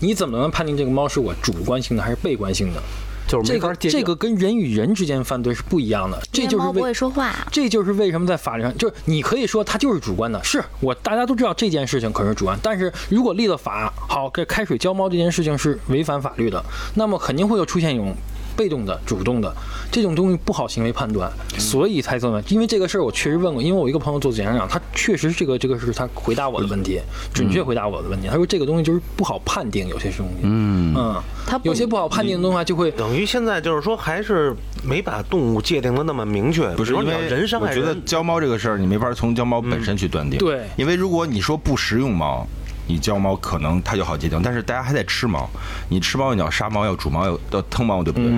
[0.00, 2.82] 你怎么能判定这个猫是我主观性的还是被观性的？
[3.26, 16.64] 就是这个这个跟人与人之间犯罪是不一样的，这就是为猫不会说话，这就是为什么在法律上，就是你可以说它就是主观的，是我大家都知道这件事情可是主观，但是如果立了法，好，这开水浇猫这件事情是违反法律的，
[16.94, 18.14] 那么肯定会有出现一种。
[18.56, 19.54] 被动的、主动的
[19.92, 22.42] 这种东西不好行为判断，所以才这么。
[22.48, 27.00] 因为这个事儿我确实问过，因为我一个朋友做检察长，他确实这个这个是他回答我的问题，
[27.32, 28.28] 准确回答我的问题。
[28.28, 36.68] 他说这个东西就是不好判定，有些东西，嗯嗯，他有些不好判定的东西就会等于现在就是说，还是没把动物界定的那么明确。
[36.76, 40.38] 不是因为人伤我觉得，教猫这个事儿，你没法从教猫本身去断定。
[40.38, 42.46] 对因为如果你说不食用猫，
[42.86, 45.48] 你教猫可能它就好界定，但是大家还在吃猫，
[45.88, 48.30] 你吃猫你要杀猫要煮猫要要腾猫，对不对？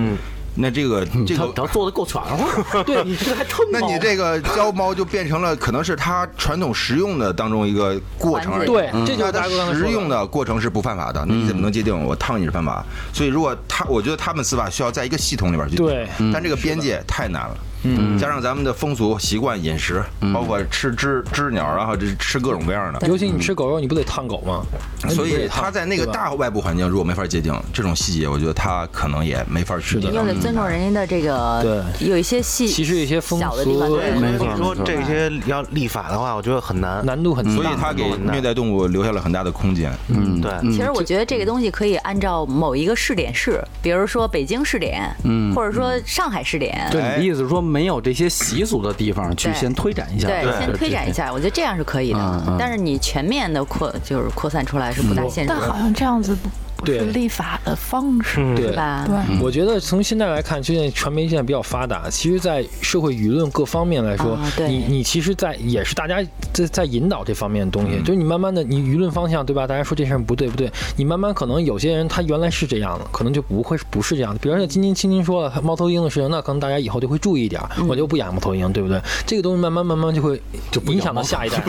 [0.55, 8.67] 那这个这个他他做的够全乎， 对你这个还称那你这个教猫就变成了可能是它传统食用的当中一个过程而已。
[8.67, 12.83] 对，这就是食用的过程是不犯法的，那你怎么能界定我烫你是犯法？
[13.13, 17.55] 所以如果他，我觉得他们司法需要在一个系统里边去对但这个边界太难了。
[17.83, 24.63] 嗯，加上咱们的风俗习惯、饮食，包括吃知知鸟，然后这吃各种各样的，尤其你吃狗肉，你不得烫狗吗？
[25.09, 30.11] 所以你不得烫他在那个大外部环境如果没法界定这种细节，我觉得他可能也没法去定。
[30.13, 32.09] 又得尊重人家的这个，对。
[32.09, 37.05] 有一些细其实一些风小的地方，俗对没错你说这些要立法的话，我觉得很难。
[37.05, 37.51] 难度很大。
[37.51, 39.91] 所以他给虐待动物留下了很大的空间。
[40.09, 40.41] 嗯。
[40.41, 52.43] 对，其实我觉得这个东西可以按照某一个试点试，比如说北京试点，嗯，或者说上海试点，对你的意思说没有这些习俗的地方去先推展一下，对，对先推展一下，我觉得这样是可以嗯的。
[52.47, 52.55] 嗯。
[52.59, 56.35] 但是你全面的扩就是扩散出来是不大现实的，但好像这样子
[56.79, 59.05] 不不是对立法的方式，对吧？
[59.05, 59.39] 对。
[59.41, 69.67] 我觉得从现在来看，现在传媒现在比较发达，其实，在社会舆论各方面来说，啊对你你其实在，也是大家在在引导这方面的东西，就是你慢慢的，你舆论方向对吧？
[69.67, 74.39] 大家说这事儿不对不对，你慢慢可能有些人他原来是这样的，可能就不会不是这样的。
[74.39, 78.99] 比如说今天青青说了猫头鹰的事情，那可能大家以后就会注意一点，我就不养猫头鹰，对不对？
[79.25, 81.61] 这个东西慢慢慢慢就会就影响到下一代，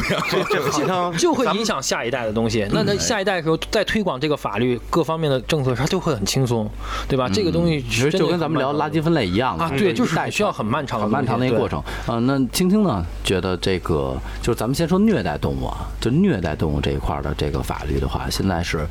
[0.50, 2.66] 这好像就会影响下一代的东西。
[2.70, 6.68] 那那下一代的时候再推广这个法律各方面的政策，它就会很轻松，
[7.08, 7.28] 对吧？
[7.28, 11.78] 这个东西其实就跟咱们聊垃圾分类一样的啊，对，就是代需要很漫长很漫长的一个过程。
[12.06, 18.86] 啊、那青青呢，觉得这个就是咱们先说虐待动物啊，就虐待动物这一块儿的这个法律的话，现在是，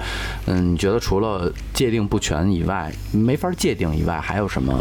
[0.46, 4.74] 嗯，你觉得除了界定不全以外，没法界定以外，还有什么？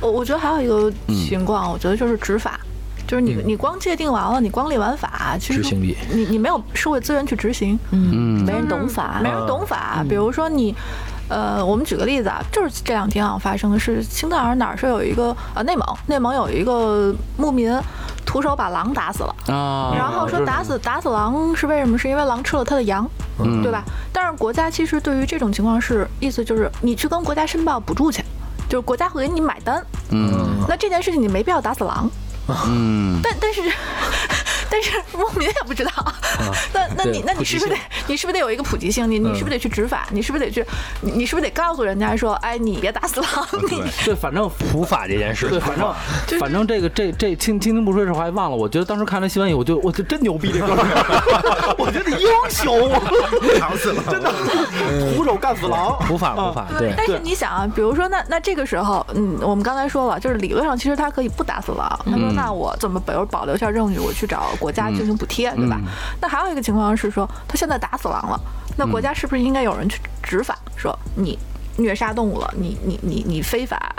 [0.00, 0.92] 我我觉得还有一个
[1.28, 2.60] 情况，我觉得就是执法。
[3.06, 10.04] 就是你，你光界定完了，你光立完法，其实执行力你你没有社会资源去执行，嗯，没人懂法没，人懂法。
[10.08, 10.74] 比如说你，
[11.28, 17.72] 呃，我们举个例子啊，就是这两天好像发生的是青藏还是哪儿是有一个啊内蒙，内蒙有一个牧民
[18.24, 19.54] 徒手把狼打死了。
[19.54, 21.96] 啊然后说打死打死狼是为什么？
[21.96, 23.08] 是因为狼吃了他的羊，
[23.62, 23.84] 对吧？
[24.12, 28.22] 但是国家其实对于这种情况是意思就是你去跟国家申报补助去，
[28.68, 29.80] 就是国家会给你买单。
[30.10, 32.10] 嗯那这件事情你没必要打死狼，
[32.48, 33.60] 嗯，但但是
[34.70, 35.92] 但是牧民也不知道，
[36.72, 37.76] 那那你那你是不是得
[38.06, 39.10] 你是不是得有一个普及性？
[39.10, 40.06] 你你是不是得去执法？
[40.10, 40.64] 你是不是得去
[41.00, 43.30] 你你是不是得告诉人家说，哎，你别打死狼，
[43.70, 45.94] 你对，反正普法这件事，对，反正
[46.26, 52.90] 就是反正这个这这青青青不说这话还忘了，我觉得当时看这新闻以后，我就我就真牛逼这哥们儿， 我觉得英雄，
[53.58, 54.32] 长死了，真的。
[55.14, 55.96] 徒手干死狼。
[56.06, 56.92] 普法普法，对。
[56.96, 61.88] 但是你想啊，比如说那那这个时候，嗯，我们刚才说了，就是理论上其实他可以不打死狼。
[62.04, 65.80] 他说，那我怎么比如保留一下证据，我去找国家进行补贴，对吧？
[66.20, 68.40] 那还有一个情况是说，他现在打死狼了，
[68.76, 71.38] 那国家是不是应该有人去执法，说你
[71.76, 73.94] 虐杀动物了，你你你你非法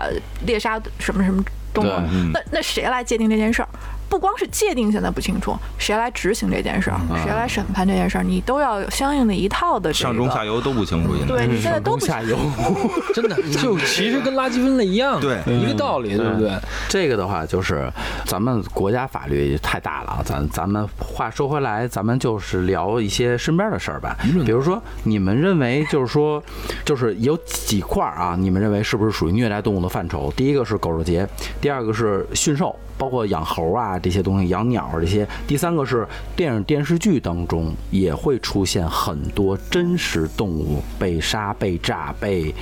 [0.46, 1.44] 猎杀什么什么
[1.74, 2.32] 动物嗯？
[2.34, 3.70] 那那谁来界定这件事儿？
[4.10, 10.46] 不光是界定现在不清楚，谁来执行这件事儿，谁来审判这件事儿，你都要有相应的一套的这上中下。
[10.46, 11.36] 游都不清楚，现在。
[11.36, 12.38] 对你现在都不下游。
[13.14, 16.52] 真的 就其实跟垃圾分类一样，对一个道理，对不对？
[16.88, 17.92] 这个的话，就是
[18.26, 24.16] 咱们国家法律太大了啊，咱咱们话说回来，咱们就是聊一些身边的事儿吧。
[24.46, 26.42] 比如说，你们认为就是说，
[26.86, 30.32] 就是有几块儿啊，你们认为是不是属于虐待动物的范畴？
[30.36, 31.28] 第一个是狗肉节，
[31.60, 35.28] 第二个是驯兽，包括养猴啊这些东西，养鸟这些。
[35.48, 42.54] 第三个是电影电视剧当中也会出现很多真实动物被杀、被炸、被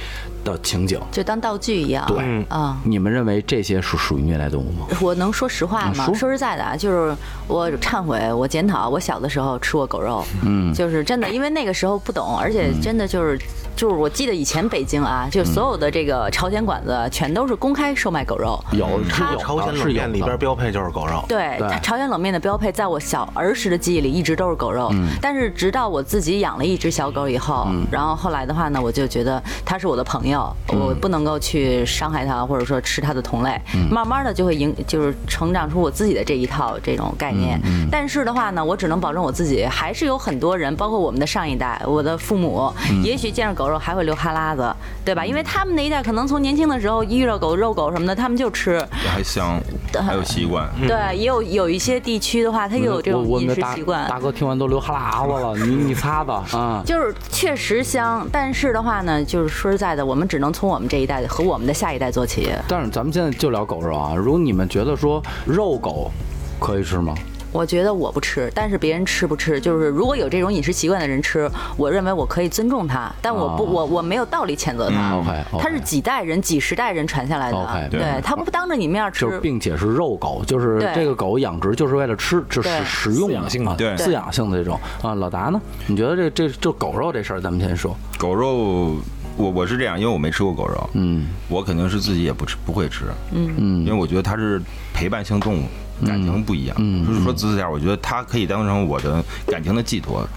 [0.46, 0.98] 的情景。
[1.12, 2.06] 就当道具一样。
[2.08, 2.78] 对嗯啊。
[2.86, 4.88] 你们认为这些是属于虐待动物吗？
[5.02, 6.06] 我能说实话吗？
[6.06, 7.14] 说说实在的啊，就是
[7.48, 13.38] 我忏悔，我检讨，我小的时候吃过狗肉，嗯，就是真的，因为那个时候不懂，而且真的就是。
[13.76, 18.58] 就是我记得以前北京啊，就所有的这个朝鲜馆子全都是公开售卖狗肉。
[18.72, 20.38] 有是它有朝鲜冷面里边。
[20.38, 21.22] 标配就是狗肉。
[21.28, 24.90] 对，对朝鲜冷面的标配，在我小儿时的记忆里一直都是狗肉。
[25.22, 33.60] 但是直到我自己养了一只小狗以后，然后后来的话呢，我就觉得它是我的朋友，我不能够去伤害它，或者说吃它的同类。
[33.90, 37.60] 慢慢的就会影，就是成长出我自己的这一套这种概念。
[37.92, 42.72] 但是的话呢，我只能保证我自己，还是有很多人，包括我们的上一代，我的父母，
[43.04, 45.26] 也许见着狗肉还会流哈喇子，对吧？
[45.26, 48.86] 因为他们那一代可能从年轻的时候遇到狗肉狗什么的，他们就吃。
[48.92, 49.60] 还香，
[50.06, 50.70] 还有习惯。
[50.88, 54.08] 对，也有有一些地区的话，他又有这种饮我我们的大食习惯。
[54.08, 56.82] 大哥听完都流哈喇子了，你你擦吧啊！
[56.86, 62.50] 就是确实香，但是的话呢，就是说实在的，我们只能从我们这一代和我们的下一代做起。
[62.68, 66.12] 但是咱们现在就聊狗肉啊，如果你们觉得说肉狗
[66.60, 67.14] 可以吃吗？
[67.52, 75.14] 我觉得我不吃，但是别人吃不吃，就是如果有这种饮食习惯的人吃，我认为我可以尊重他，但我不，哦我我没有道理谴责他。
[75.14, 79.40] 嗯，OK，OK 他是几代人、几十代人传下来的 OK，对对他不当着你面就是吃。
[79.40, 85.16] 并且是肉狗，就是对这个狗养殖就是为了吃，就是对食食用养性的啊对饲养性的这种啊。
[85.16, 85.62] 老达呢？
[85.88, 87.96] 你觉得这这就狗肉这事儿，咱们先说。
[88.18, 88.98] 狗肉，
[89.38, 94.62] 我我是这样，因为我没吃过狗肉，嗯我肯定是自己也不吃，不会吃，嗯因为我觉得它是
[94.94, 95.68] 陪伴性动物，
[96.06, 96.76] 感情不一样。
[96.80, 100.28] 嗯就是说自私点，我觉得它可以当成我的感情的寄托，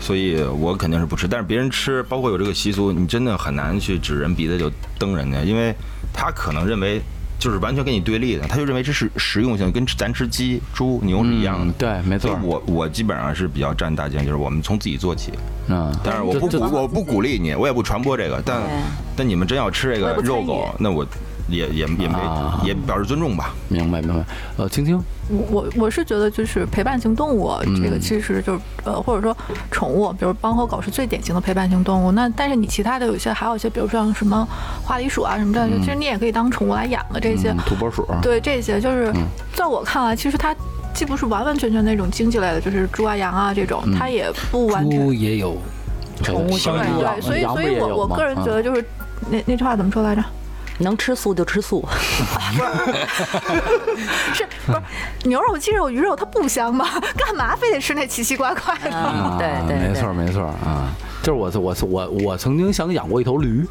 [0.00, 1.26] 所以我肯定是不吃。
[1.26, 5.74] 但是别人吃，包括有这个习俗，你真的很难去指人鼻子就蹬人家，因为
[6.12, 7.00] 他可能认为。
[7.38, 11.72] 就是完全跟你对立的，他就认为这是实用性，跟咱吃鸡、猪、牛是一样的。
[11.72, 15.32] 嗯对没错所以我我基本上是比较站大家，就是我们从自己做起。
[15.68, 18.42] 嗯，但是我不鼓我不鼓励你，我也不传播这个。
[18.44, 18.62] 但
[19.16, 21.06] 但你们真要吃这个肉狗，那我
[21.48, 23.54] 也也也没啊也表示尊重吧。
[23.68, 24.24] 明白明白。
[24.56, 29.36] 呃，青青，我我我是觉得就是陪伴型动物，这个其实就是呃或者说
[29.70, 32.12] 宠物，比如猫和狗是最典型的陪伴型动物。
[32.12, 34.46] 那但是你其他的有些还有一些，比如像什么
[34.84, 37.50] 花梨鼠啊什么的，其实你也可以当宠物来养的这些。
[37.50, 39.12] 嗯土拨鼠，对这些，就是
[39.54, 40.54] 在我看来，其实它
[40.94, 45.56] 既不是完完全全那种经济类的，就是猪啊羊啊这种，它也不完全猪也有
[46.22, 48.84] 宠物相对对，所以所以我我个人觉得就是
[49.30, 50.24] 那那句话怎么说来着？
[50.78, 51.86] 能吃素就吃素，
[54.34, 54.80] 是不是
[55.24, 56.86] 牛肉、鸡肉、鱼肉它不香吗？
[57.16, 58.90] 干嘛非得吃那奇奇怪怪的？
[59.38, 60.90] 对对，没错没错啊。
[61.22, 63.66] 就是我我我我曾经想养过一头驴，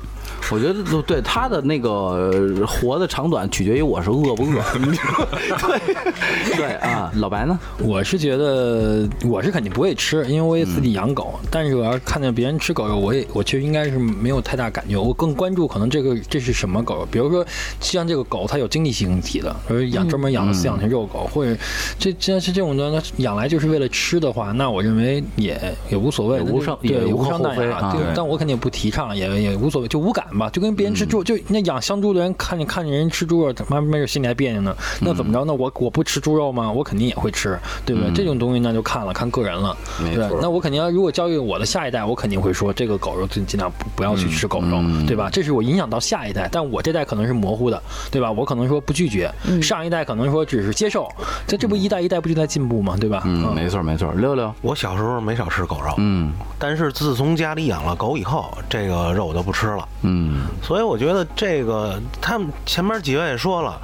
[0.51, 4.63] 我觉得都对它的那个呃活的长短取决于我是饿不饿。
[5.67, 7.57] 对对啊，老白呢？
[7.79, 11.39] 我是觉得我是肯定不会吃，因为我也自己养狗。
[11.51, 14.97] 但是我要是看见别人吃狗肉，我也我其实应该是没有太大感觉。
[14.97, 17.45] 我更关注可能这个这是什么狗，比如说
[17.79, 21.55] 像这个狗它有经济性体的，比如养专门养的饲养的肉狗，或者
[21.99, 27.93] 这既然是这种呢，它养来就是为了吃的话，那我认为也也无所谓，无伤对无伤大雅。
[28.15, 34.75] 但我肯定不提倡，也也无所谓，就无感吧，就跟别人吃猪，就那养香猪的人看见看见人吃猪肉，他妈没事心里还别扭呢。
[34.99, 35.43] 那怎么着？
[35.45, 36.71] 那我我不吃猪肉吗？
[36.71, 38.11] 我肯定也会吃，对不对？
[38.13, 40.39] 这种东西那就看了看个人了，没对错。
[40.41, 45.29] 那我肯定要，如果教育我的下一代，我肯定会说这个狗肉尽尽量不不要去吃狗肉，对吧？
[45.31, 48.31] 这是我影响到下一代，但我这代可能是模糊的，对吧？
[48.31, 51.07] 我可能说不拒绝，上一代可能说只是接受，
[51.45, 52.95] 这这不一代一代不就在进步吗？
[52.99, 53.23] 对吧？
[53.25, 54.11] 嗯，没错没错。
[54.13, 59.87] 六六，我小时候没少吃狗肉，嗯但是自从家里养了狗以后，这个肉我就不吃了。
[60.01, 60.16] 嗯
[60.61, 63.79] 所以我觉得这个他们前面几位也说了，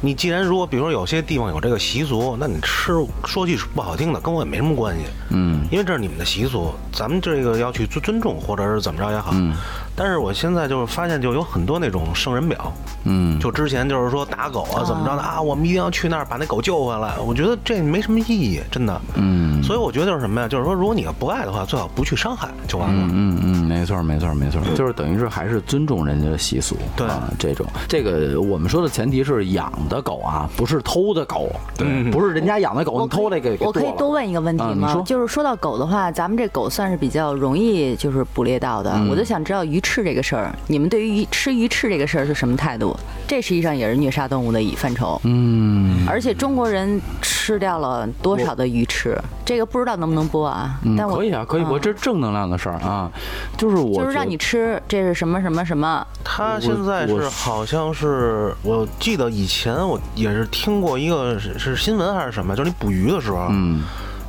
[0.00, 2.92] 你既然如果比如说有些地方有这个习俗，那你吃
[3.24, 5.66] 说句不好听的，跟我也没什么关系，嗯。
[5.70, 9.30] 因为这是你们的习俗，咱们这个要去尊尊重或者是怎么着也好。
[9.34, 9.54] 嗯
[9.98, 17.14] 但是我现在就是发现，就有很多那种圣人表，嗯，就之前就是说打狗啊怎么着的啊，我们一定要去那儿把那狗救回来。
[17.26, 19.00] 我觉得这没什么意义，真的。
[19.16, 20.46] 嗯所以我觉得就是什么呀？
[20.46, 23.02] 就是说，如果你要不爱的话，最好不去伤害就完了。
[23.06, 35.02] 嗯嗯嗯，没错没错没错，就是等于是还是尊重人家的习俗，对啊，这种这个我们说的前提是养的狗啊，不是偷的狗，对，不是人家养的狗，你偷这个给我可以多问一个问题吗？
[35.04, 38.92] 就是说到狗的话，咱们这狗算是比较容易就是捕猎到的。
[38.94, 42.94] 嗯我就想知道鱼翅这个事儿，你们对于鱼吃鱼翅这个事儿是什么态度？
[43.26, 45.18] 这实际上也是虐杀动物的一范畴。
[45.24, 49.18] 嗯而且中国人吃掉了多少的鱼翅？
[49.44, 50.78] 这个不知道能不能播啊？
[50.82, 53.10] 嗯，但我可以啊，可以，播嗯这是正能量的事儿啊，
[53.56, 56.06] 就是我就是让你吃，这是什么什么什么？
[56.22, 63.80] 他现在是好像是，我记得以前我也是听过一个是是新闻还是什么，就是你捕鱼的时候，嗯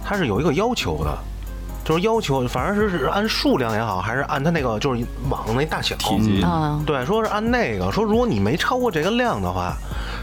[0.05, 1.17] 它是有一个要求的，
[1.89, 9.73] 就是要求，反正是是按数量也好，还是按它那个就是网那大小体积啊，对，说是按那个说，如果你没超过这个量的话，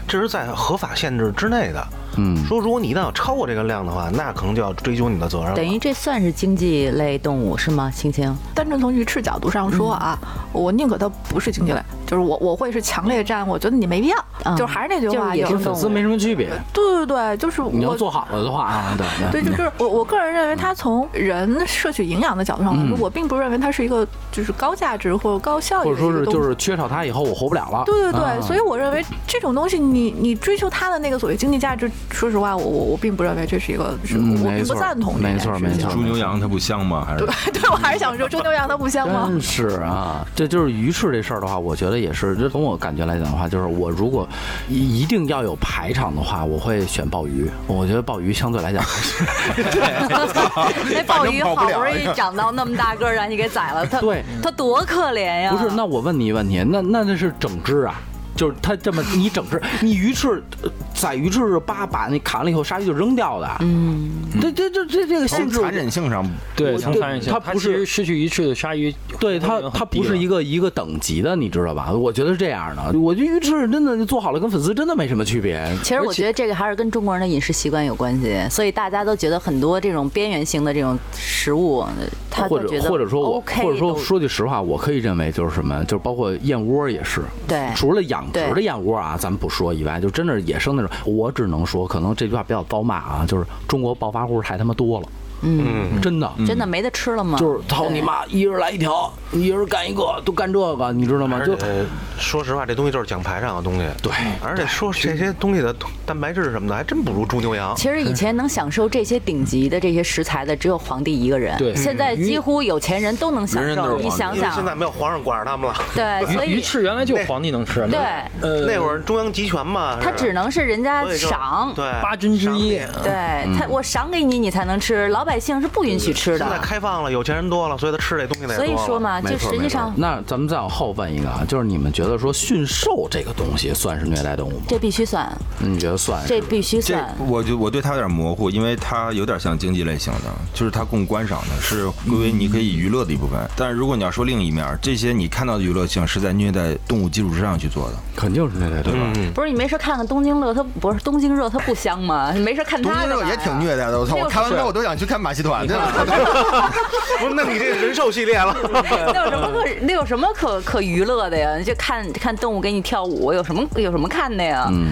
[0.07, 1.85] 这是在合法限制之内的。
[2.17, 5.55] 嗯，说如果你一旦要超过这个量的话，那可能就要追究你的责任了。
[5.55, 7.91] 等于这算是经济类动物是吗？
[7.93, 10.17] 青青，单纯从鱼翅角度上说啊，
[10.51, 16.49] 我宁可它不是经济类，就是我我会是强烈站，我觉得你没必要，嗯就是还是那句话，有就是野生跟粉丝没什么区别。
[16.73, 18.97] 对对对，就是我你要做好了的话啊，
[19.31, 25.93] 对对，就是我我个人认为，它从人摄取营养的角度上来说，嗯我并不认为它是一个就是高价值或者高效益或。
[25.93, 27.83] 者说是就是缺少它以后我活不了了。
[27.85, 37.03] 对对对，啊所以我认为这种东西你，你追求它的那个所谓经济价值，说实话，我我我并不认为这是一个，是嗯我并不赞同这件没错事情没错猪牛羊它不香吗？
[37.05, 39.27] 还是对， 对我还是想说，猪牛羊它不香吗？
[39.29, 42.35] 真是啊，这就是鱼翅这事儿的话，我觉得也是。
[42.37, 44.27] 就从我感觉来讲的话，就是我如果
[44.69, 47.49] 一一定要有排场的话，我会选鲍鱼。
[47.67, 49.23] 我觉得鲍鱼相对来讲还是
[50.93, 55.51] 那鲍鱼好不容易长到那么大个儿，让你给宰了，它对它多可怜呀！
[55.51, 55.69] 不是。
[55.75, 57.99] 那我问你一个问题，那那那是整只啊？
[58.35, 63.47] 就是它这么你整只，你鱼翅呃宰鱼翅是叭把那砍了以后，鲨鱼就扔掉的。
[63.61, 64.09] 嗯，
[64.41, 70.47] 这这这这这个性质从残忍性上，对，我对从残忍性，它不是它失去鱼翅的鲨鱼，对它，它不是一个。
[70.47, 71.91] 一个等级的，你知道吧？
[71.91, 72.97] 我觉得是这样的。
[72.97, 75.69] 我觉得鱼翅真的做好了，跟粉丝真的没什么区别。
[75.83, 81.85] 其实我觉得这个还是跟中国人的饮食习惯有关系，所以大家都觉得很多这种边缘性的这种食物，
[82.31, 87.21] 他或者或者说我或者说说句实话，我可以认为就是什么，就是包括燕窝也是。
[87.45, 95.07] 对除了养殖的燕窝啊，咱们不说以外，就真的是野生那种，我只能说，可能这句话比较遭骂啊，就是中国暴发户太他妈多了，
[95.41, 96.31] 嗯，真的。
[96.45, 97.37] 真的没得吃了吗？
[97.37, 101.39] 就是操你妈，一人来一条，一人干一个，都干这个，你知道吗？
[101.45, 101.85] 就而且
[102.17, 103.85] 说实话，这东西就是奖牌上的东西。
[104.01, 104.11] 对
[104.43, 105.73] 而且说这些东西的
[106.05, 107.75] 蛋白质什么的，还真不如猪牛羊。
[107.75, 113.97] 其实以前能享受这些顶级的这些食材的只有皇帝一个人，对现在几乎有钱人都能享受。
[113.99, 117.99] 你想想现在，没有皇上管着他们了，对， 所以鱼以翅原来就皇帝能吃，对，
[118.41, 126.57] 呃，那会儿中央集权嘛，他只能是人家赏，对八军之一对他，我赏给你，你才能吃，老百姓是不允许吃的现在。
[126.57, 134.65] 开放了，有钱人多了，所以他吃这东西的也所以说嘛，就实际上那咱们再往后问一个啊，就是你们觉得说驯兽这个东西算是虐待动物吗？
[134.67, 136.23] 这必须算，你觉得算？
[136.25, 137.15] 这必须这算。
[137.27, 143.37] 我就我对它有点模糊，因为它有点像经济类型的，就是它供观赏的，是归为你可以娱乐的一部分。
[143.55, 147.95] 但是如果你要说另一面，这些你看到的娱乐性是在虐待动物基础之上去做的。
[148.15, 148.99] 肯定是虐待对吧。
[149.17, 152.31] 嗯，不是你没事看看东京乐，它不是东京热，它不香吗？
[152.33, 154.15] 你没事看东它干嘛呀京热也挺虐待的，我操！
[154.15, 156.71] 我看完之后我都想去看马戏团 去了。
[157.19, 158.55] 不是，那你这人兽系列了。
[159.13, 161.55] 那有什么可那有什么可可娱乐的呀？
[161.57, 164.67] 你就看看动物给你跳舞，有什么有什么看的呀？
[164.71, 164.87] 嗯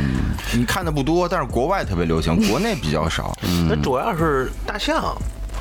[0.53, 3.33] 你看的不多，但是国外特别流行，国内比较少。
[3.67, 5.15] 那主要是大象，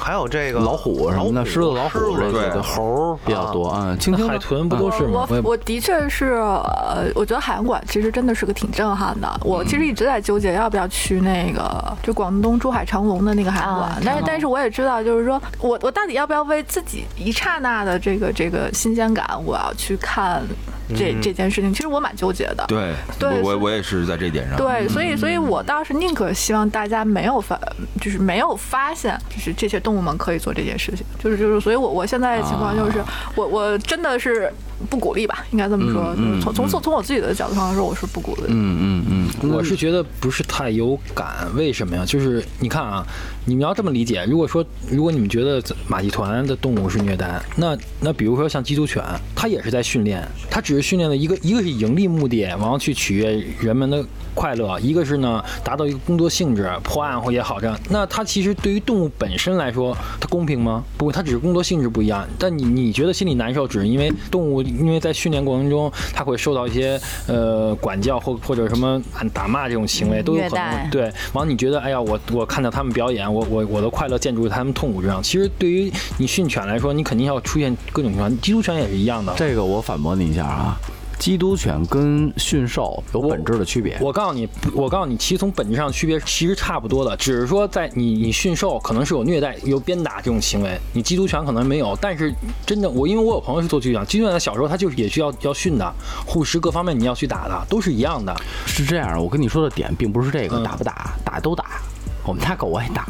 [0.04, 3.96] 还有这个老虎什么的，狮子、老虎这对个对猴儿比较多啊。
[3.98, 5.26] 蜻蜓呢海豚不都是吗？
[5.30, 9.40] 我也我的确是，呃，我觉得海洋馆其实真的是个挺震撼的。
[9.42, 20.42] 我其实一直在纠结要不要去那个就广东珠海长隆的那个海洋馆，但是但是我也知道，就是说我我到底要不要为自己一刹那的这个这个新鲜感，我要去看
[20.88, 21.72] 这、这件事情？
[21.72, 22.64] 其实我蛮纠结的。
[22.68, 24.56] 对，对我我我也是在这一点上。
[24.56, 27.58] 对，所以，所以我倒是宁可希望大家没有发，
[28.00, 33.02] 就是没有发现，就是这些动物们可以做这件事情，就是就是，所以我我现在的情况就是，
[33.34, 34.52] 我我真的是
[34.90, 38.48] 不鼓励吧，应该这么说，就是从从从从我自己的角度上来说，我是不鼓励的。
[38.50, 42.04] 嗯嗯嗯，我是觉得不是太有感，为什么呀？
[42.04, 43.04] 就是你看啊，
[43.46, 49.02] 你们要这么理解，如果说如果你们觉得马戏团的动物是虐待，那那比如说像缉毒犬，
[49.34, 57.78] 它也是在训练，它只是训练的一个一个是盈利目的，然后去取悦人们的快乐，一个是呢达到一个工作性质，破案或也好这样。
[57.90, 60.82] 那它其实对于动物本身来说，它公平吗？
[60.96, 62.26] 不，它只是工作性质不一样。
[62.38, 70.90] 但你你觉得心里难受，只是因为动物因为在训练过程中，它会受到一些呃管教或或者什么打骂这种行为都有可能。
[70.90, 75.22] 对，完了你觉得哎呀，我我看到他们表演，我我我的快乐建筑在他们痛苦之上。
[75.22, 79.34] 其实对于你训犬来说，你肯定要出现各种情况，缉毒犬也是一样的。
[79.36, 80.76] 这个我反驳你一下啊，
[81.18, 83.96] 缉毒犬跟驯兽有本质的区别。
[84.00, 91.96] 我告诉你，我告诉你，其实从本质上区别其实差不多的，只是说在你你驯兽可能是有虐待、有鞭打这种行为，你缉毒犬可能没有。
[92.00, 92.32] 但是
[92.66, 95.92] 真的，我因为我有朋友是做缉毒犬，缉毒犬在小时候它就是也需要要训的，
[96.26, 98.34] 护食各方面你要去打的，都是一样的。
[98.66, 101.80] 是这样，我跟你说的点并不是这个，嗯打不打，打都打，
[102.24, 103.06] 我们家狗爱打。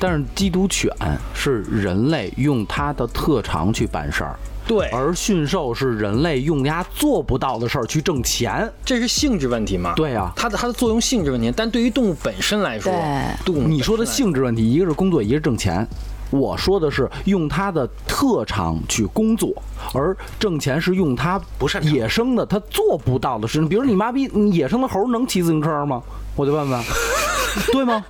[0.00, 0.90] 但是缉毒犬
[1.34, 4.34] 是人类用它的特长去办事儿，
[4.66, 8.72] 对，而驯兽是人类用它做不到的事儿去挣钱。
[8.82, 9.92] 这是性质问题嘛？
[9.94, 12.90] 对啊它的它的作用性质问题，但对于动物本身来说，
[13.44, 15.86] 动物你说的性质问题，一个是工作，一个是挣钱。
[16.30, 19.52] 我说的是用它的特长去工作，
[19.92, 23.68] 而挣钱是用它不是野生的它做不到的事情。
[23.68, 26.02] 比如你妈逼，你野生的猴能骑自行车吗？
[26.34, 26.82] 我就问问，
[27.72, 28.04] 对吗？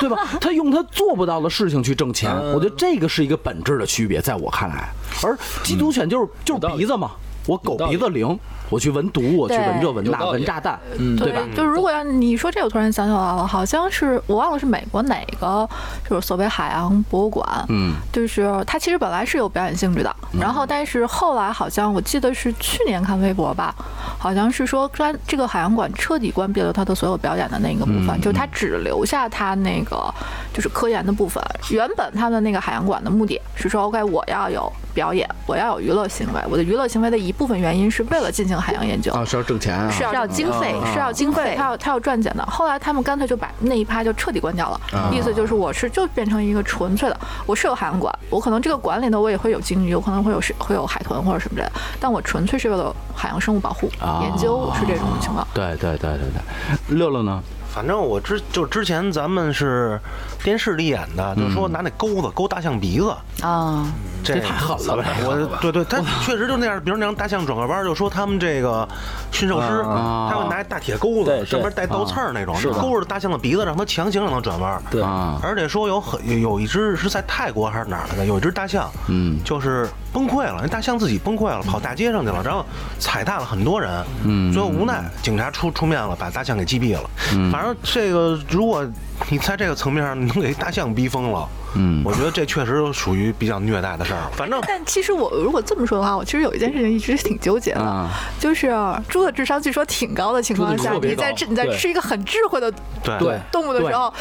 [0.00, 0.16] 对吧？
[0.40, 4.88] 他用他做不到的事情去挣钱，我觉得这个是一个本质的区别，在我看来。
[5.22, 7.12] 而缉毒犬就是就是鼻子嘛，
[7.46, 8.38] 我狗鼻子灵，
[8.70, 11.40] 我去闻毒，我去闻这闻那，闻炸弹，嗯对吧？
[11.54, 15.68] 就是如果要你说这，我突然想起来了，好像是我忘了是美国哪个，
[16.08, 23.74] 就是所谓海洋博物馆，嗯，就是它其实本来是有表演性质的，然后但是后来好像我记得是去年看微博吧，
[24.18, 30.12] 好像是说专这个海洋馆彻底关闭了它的所有表演的那个部分，就它只留下它那个
[30.54, 31.42] 就是科研的部分。
[31.70, 39.12] 原本它的那个海洋馆的目的是说，OK，我要有表演，我要有娱乐行为，我的娱乐行为的一部分原因是为了进行海洋研究。
[39.12, 42.46] 啊，是要挣钱啊，是要是要经费是要经费，他要他要赚钱的。
[42.46, 44.80] 后来他们干脆就把那一趴就彻底关掉了，
[45.12, 55.46] 意思就是我是就变成一个纯粹的，我是有海洋馆，我可能这个馆里头我也会有鲸鱼，有可能会有是会有海豚或者什么之类的，但我纯粹是为了海洋生物保护啊研究是这种情况。
[55.52, 57.42] 对对对对对，乐乐呢？
[57.74, 59.98] 反正我之就之前咱们是
[60.44, 63.12] 电视里演的，就是说拿那钩子勾大象鼻子，
[63.42, 63.84] 啊，
[64.22, 65.04] 这这太狠了呗。
[65.24, 68.88] 我对对，他确实就那样，比如那样大象转个弯，就说他们这个
[69.32, 74.80] 驯兽师，啊他会拿一大铁钩子，上面带倒刺儿那种，勾着大象的鼻子，让它强行让它转弯。
[74.88, 75.02] 对。
[75.02, 79.40] 啊，而且说有很有有一只是在泰国还是哪儿来的，有一只大象，嗯。
[79.42, 82.64] 就是崩溃了，那大象自己崩溃了，跑大街上去了，然后
[83.00, 84.52] 踩踏了很多人，嗯。
[84.52, 87.10] 最后无奈警察出出面了，把大象给击毙了。
[87.34, 87.50] 嗯。
[87.50, 88.86] 反正这个如果
[89.28, 92.00] 你在这个层面上你能给大象逼疯了，嗯。
[92.04, 94.30] 我觉得这确实属于比较虐待的事儿。
[94.32, 98.08] 反正但其实我如果这么说的话，我其实有一件事情一直挺纠结的，啊
[98.38, 98.72] 就是
[99.08, 102.70] 猪的智商据说挺高的情况下，你在吃你在吃一个很智慧的
[103.02, 103.18] 对。
[103.18, 104.12] 对动物的时候，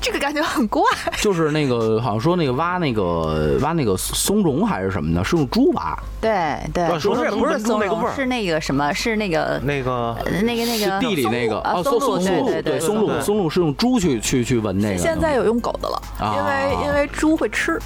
[0.00, 0.82] 这个感觉很怪。
[1.20, 6.30] 就是那个好像说那个挖那个挖那个松茸还是什么的，是用猪吧，对
[6.72, 17.78] 对，对不是不是松那个味儿，茸是那个什么，是那个那个呃那个那个地里那个啊，松松露，松露对对松露松露是用猪去去去闻那个，现在有用狗的了，啊因为因为猪会吃，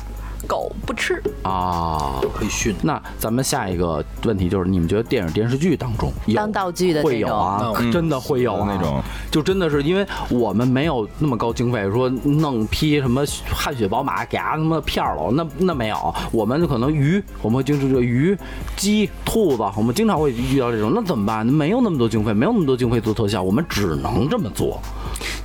[0.47, 1.23] 狗不吃。
[1.43, 2.21] 啊。
[2.35, 2.75] 可以训。
[2.83, 7.73] 那咱们下一个问题就是，你们觉得电影电视剧当中有当道具的会有啊？
[7.79, 16.15] 嗯真的会有啊那种，就真的是因为我们没有那么高经费，说弄批什么汗血宝马给它他妈片儿了，那那没有。
[16.31, 18.37] 我们可能鱼，我们会经常这鱼、
[18.77, 21.47] 鸡、兔子，我们经常会遇到这种，那怎么办？
[21.47, 24.81] 没有那么多经费，没有那么多经费做特效，我们只能这么做。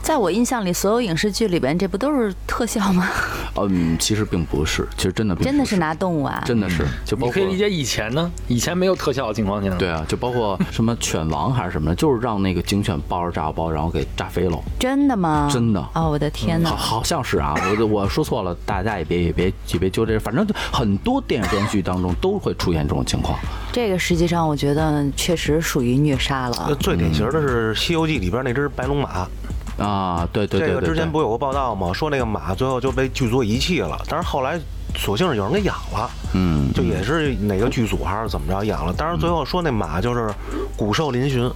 [0.02, 3.08] 在我印象里，所有影视剧里边，这不都是特效吗？
[3.56, 6.42] 嗯，其实并不是，其实真的真的是拿动物啊？
[6.46, 14.58] 真的是，就包括你可以理解以前呢，以前没有特效的情况下，对，啊，就包括什么犬王还是什么的，就是让那个警犬抱着炸药包，然后给炸飞了。
[14.80, 15.50] 真的吗？
[15.52, 16.70] 真的哦，我的天哪！
[16.70, 23.38] 好，好像是啊，我我说错了，大家也别也别也别纠结，反正很多电影电视剧当中都会出现这种情况。
[23.72, 26.76] 这个实际上我觉得确实属于虐杀呃了。
[26.76, 29.28] 最典型的是《西游记》里边那只白龙马，
[29.84, 31.92] 啊，对对对这个之前不有个报道吗？
[31.94, 34.60] 说那个马最后就被剧组遗弃了，但是后来
[34.96, 40.34] 索性是有人给养了，嗯，就也是哪个剧组还是怎么着养了，但是最后说那马就是
[40.78, 41.52] 骨瘦嶙峋，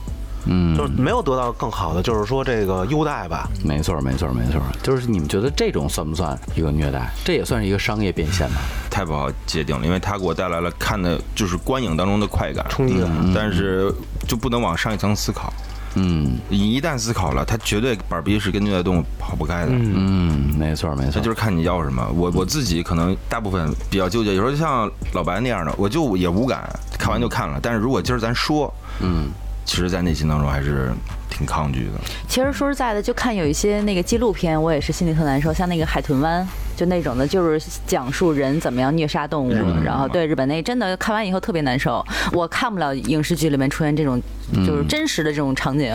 [0.46, 3.48] 嗯，就是没有得到更好的，就是说这个优待吧。
[3.64, 7.12] 没错没错没错，就是你们觉得这种算不算一个虐待？
[7.24, 8.62] 这也算是一个商业变现吧？
[8.90, 13.94] 太不好界定了，因为它给我带来了看的就是观影当中的快感、冲击感嗯但是
[14.28, 15.54] 就不能往上一层思考。
[15.98, 19.72] 嗯你一旦思考了，它绝对板儿逼是跟虐待动物跑不开的。
[19.72, 22.08] 嗯，没错没错，它就是看你要什么。
[22.16, 27.60] 我我自己可能大部分比较纠结，有时候就像老白那样的，我就也无感，看完就看了。
[27.62, 29.30] 但是如果今儿咱说，嗯
[29.68, 30.94] 其实，在内心当中还是
[31.30, 31.92] 挺抗拒的。
[32.26, 36.42] 其实说实在的，就看有一些那个纪录片，我也是心里特难受，像那个《海豚湾》，
[36.80, 42.04] 就那种的，就是讲述人怎么样虐杀动物然后对日本那真的看完以后特别难受。
[42.32, 44.20] 我看不了影视剧里面出现这种
[44.66, 45.94] 就是真实的这种场景。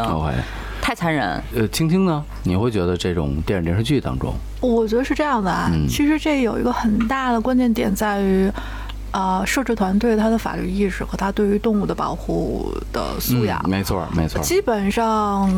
[0.83, 1.43] 太残忍。
[1.55, 2.23] 呃，青青呢？
[2.43, 8.51] 你会觉得这种电影电视剧当中，我觉得是这样的啊，嗯其实这有一个很大的关键点在于，
[9.13, 13.61] 呃，摄制团队他的法律意识和他对于动物的保护的素养。
[13.65, 15.51] 嗯没错没错，基本上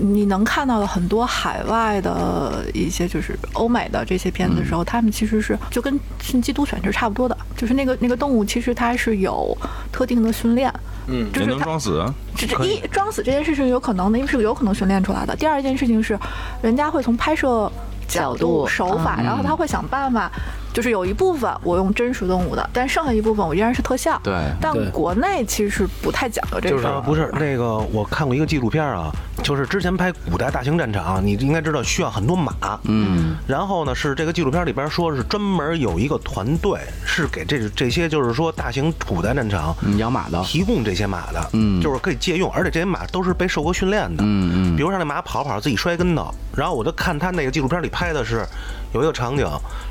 [0.00, 9.56] 你能看到的很多海外的一些就是欧美的这些片子的时候，他们其实是就跟是缉毒犬是差不多的，就是那个那个动物其实它是有
[9.92, 10.72] 特定的训练，
[11.06, 12.04] 嗯，就是它装死，
[12.36, 15.36] 这这一装死这件事情有可能的，因为是有可能训练出来的。
[15.36, 16.18] 第二一件事情是，
[16.62, 17.70] 人家会从拍摄
[18.08, 20.30] 角角度度、手法，嗯然后他会想办法
[20.72, 24.20] 就是有一部分我用真实动物的，但剩下一部分我依然是特效。
[24.24, 26.88] 对但国内其实不太讲究这就是个。
[26.88, 29.10] 啊，不是那个，我看过一个纪录片啊，
[29.42, 32.52] 就是之前拍古代大型战场，你应该知道需要很多马，
[32.84, 41.82] 嗯，然后呢是这个纪录片里边说是专门有一个团队是给这这些就是说大型古代战场嗯养马的，提供这些马的，嗯。
[41.82, 48.46] 就是可以借用，而且这些马都是被受过训练的，嗯嗯比如让那马跑跑自己摔跟头，然后我就看他那个纪录片里拍的是
[48.94, 49.44] 有一个场景，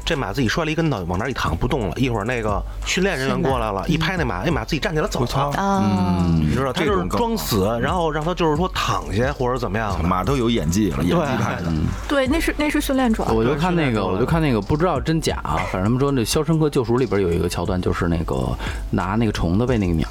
[0.05, 5.51] 这马自己摔了一跟头，往那儿一躺不动了，一会儿那个训练人员过来了，一拍那马，那马自己站起来走了。
[5.57, 5.83] 啊，
[6.39, 10.07] 你知道，他就是装死，然后让他就是说躺下或者怎么样的。
[10.07, 11.71] 马都有演技了，演技派的。
[12.07, 13.33] 对，那是那是训练出来的。
[13.33, 15.57] 我就看那个，我就看那个，不知道真假啊。
[15.71, 18.35] 反正他们说那《肖申克救赎》里边有一个桥段，就是那个
[18.91, 20.07] 拿那个虫子喂那个鸟。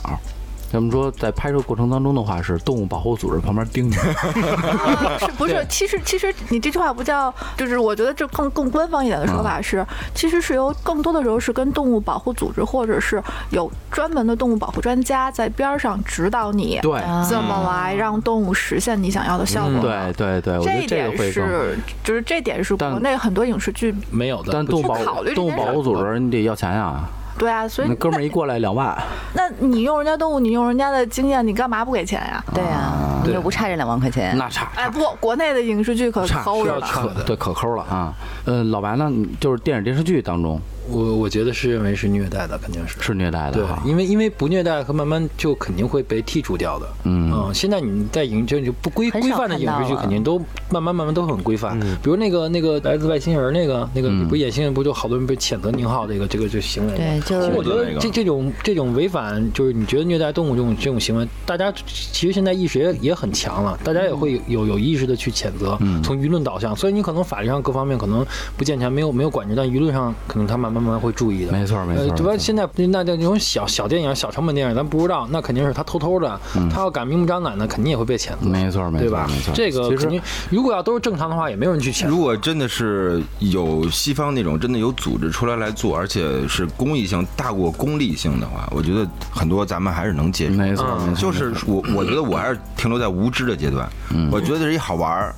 [0.71, 4.01] 他们说在拍摄过程当中的话，是动物保护组织旁边盯着。
[4.01, 5.67] 啊 是不是？
[5.69, 19.81] 其实其实你这句话不叫，就是我觉得这更更官方一点的说法是，其实是由更多的时候是跟动物保护组织或者是有专门的动物保护专家在边儿上指导你，对，怎么来让动物实现你想要的效果。
[19.81, 21.33] 对对对，我觉得这一点这个会。
[21.33, 24.53] 是，就是这点是国内很多影视剧，没有的。
[24.53, 27.05] 但动物保不考虑动物保护组织你得要钱呀，
[27.41, 28.95] 对啊，所以那哥们儿一过来两万，
[29.33, 32.45] 那你用人家动物，你用人家的经验，你干嘛不给钱呀？
[32.53, 34.37] 对呀，你又不差这两万块钱。
[34.37, 36.87] 那差哎，不，国内的影视剧可抠着呢。
[36.87, 38.13] 差的对可抠了啊。
[38.45, 39.11] 呃，老白呢，
[39.41, 40.61] 就是电影电视剧当中
[40.91, 42.97] 我我觉得是认为是虐待的，肯定是。
[43.01, 43.91] 是虐待的对，。
[43.91, 46.87] 因为因为不虐待和慢慢就肯定会被剔除掉的。
[47.05, 50.39] 嗯现在你在影就就不规规范的影视剧，肯定都
[50.71, 51.79] 慢慢慢慢都很规范。
[51.81, 56.97] 嗯比如那个那个来自外星人那个那个不是演星人，不就好多人被谴责宁浩这个这个这个行为？
[56.97, 66.75] 对，就其实我觉得这这种这种违反，就是你觉得虐待动物这种这种行为，大家其实现在意识也也很强了，大家也会有有意识的去谴责，嗯从舆论导向。
[66.77, 68.25] 所以你可能法律上各方面可能
[68.57, 71.53] 不健全，没有没有管制，但舆论上可能他慢慢慢慢会注意的。
[71.53, 76.41] 没错没错主要现在那那种小小电影、小成本电影，咱不知道，那肯定是他偷偷的，
[76.73, 78.37] 他要敢明目张胆的，肯定也会被谴责。
[78.43, 79.53] 嗯没错没错对吧没错？
[79.55, 80.21] 这个肯定，
[80.51, 82.09] 如果要都是正常的话，也没有人去谴责。
[82.09, 90.55] 如果真的是有西方那种真的有组织出来来做，而且是公益性大过功利性的话，我觉得很多咱们还是能接受。
[90.55, 93.89] 没错没错，就是我，我觉得我还是停留在无知的阶段。
[94.13, 95.35] 嗯我觉得是一好玩儿、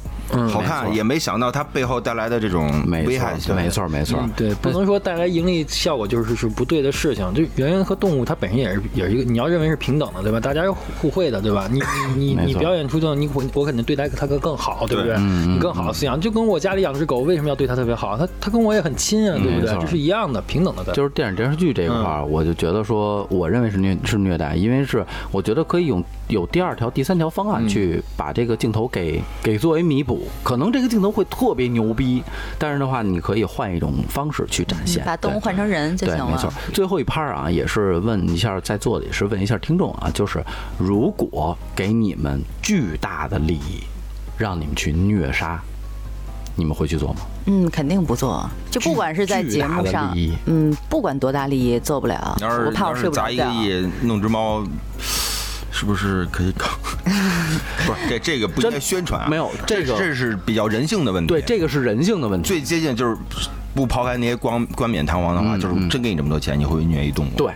[0.49, 3.41] 好看，也没想到它背后带来的这种没危害性。
[3.49, 7.33] 错没错没错嗯，对，不能说带来盈利效果就是是不对的事情。
[7.35, 10.41] 就人和动物它本身也是也是一个，你要认为是平等的，对吧？
[10.41, 11.69] 大家是互互惠的，对吧？
[11.71, 11.81] 你
[12.17, 15.15] 你你你表演出这种，你我我肯定对待它更更好，对不对？
[15.15, 18.17] 对你更好的饲养，就跟我家里养只狗，为什么要对它特别好？
[18.17, 19.61] 它它跟我也很亲啊，对不？
[19.67, 20.93] 对这是一样的，平等的。
[20.93, 26.03] 就是电影电视剧这一块儿，我就觉得说，我认为是虐是虐待，因为是我觉得可以用
[26.33, 30.27] 有第二条、第三条方案去把这个镜头给给作为弥补。
[30.43, 32.23] 可能这个镜头会特别牛逼，
[32.59, 36.53] 但是的话，你可以换一种方式去展现，把动物换成人就对，行没错。。
[36.73, 40.43] 最后一趴啊，也是问一下在座的，也是问一下听众啊，就是
[40.79, 43.83] 如果给你们巨大的利益，
[44.37, 45.63] 让你们去虐杀，
[46.57, 47.21] 你们会去做吗？
[47.47, 48.49] 嗯，肯定不做。
[48.71, 50.17] 就不管是在节目上
[50.47, 52.37] 嗯，不管多大利益，做不了。
[52.41, 53.33] 要是我怕我要是砸睡不着觉。
[53.33, 54.65] 一个亿弄只猫，
[55.83, 56.67] 是不是可以搞？
[57.85, 59.27] 不是，这这个不应该宣传啊。
[59.29, 61.27] 没有这个这是比较人性的问题。
[61.27, 62.47] 对，这个是人性的问题。
[62.47, 63.17] 最接近就是
[63.75, 67.31] 不抛开那些光冠冕堂皇的话，就是真给你这么多钱，你会不会虐一动物？
[67.37, 67.53] 对，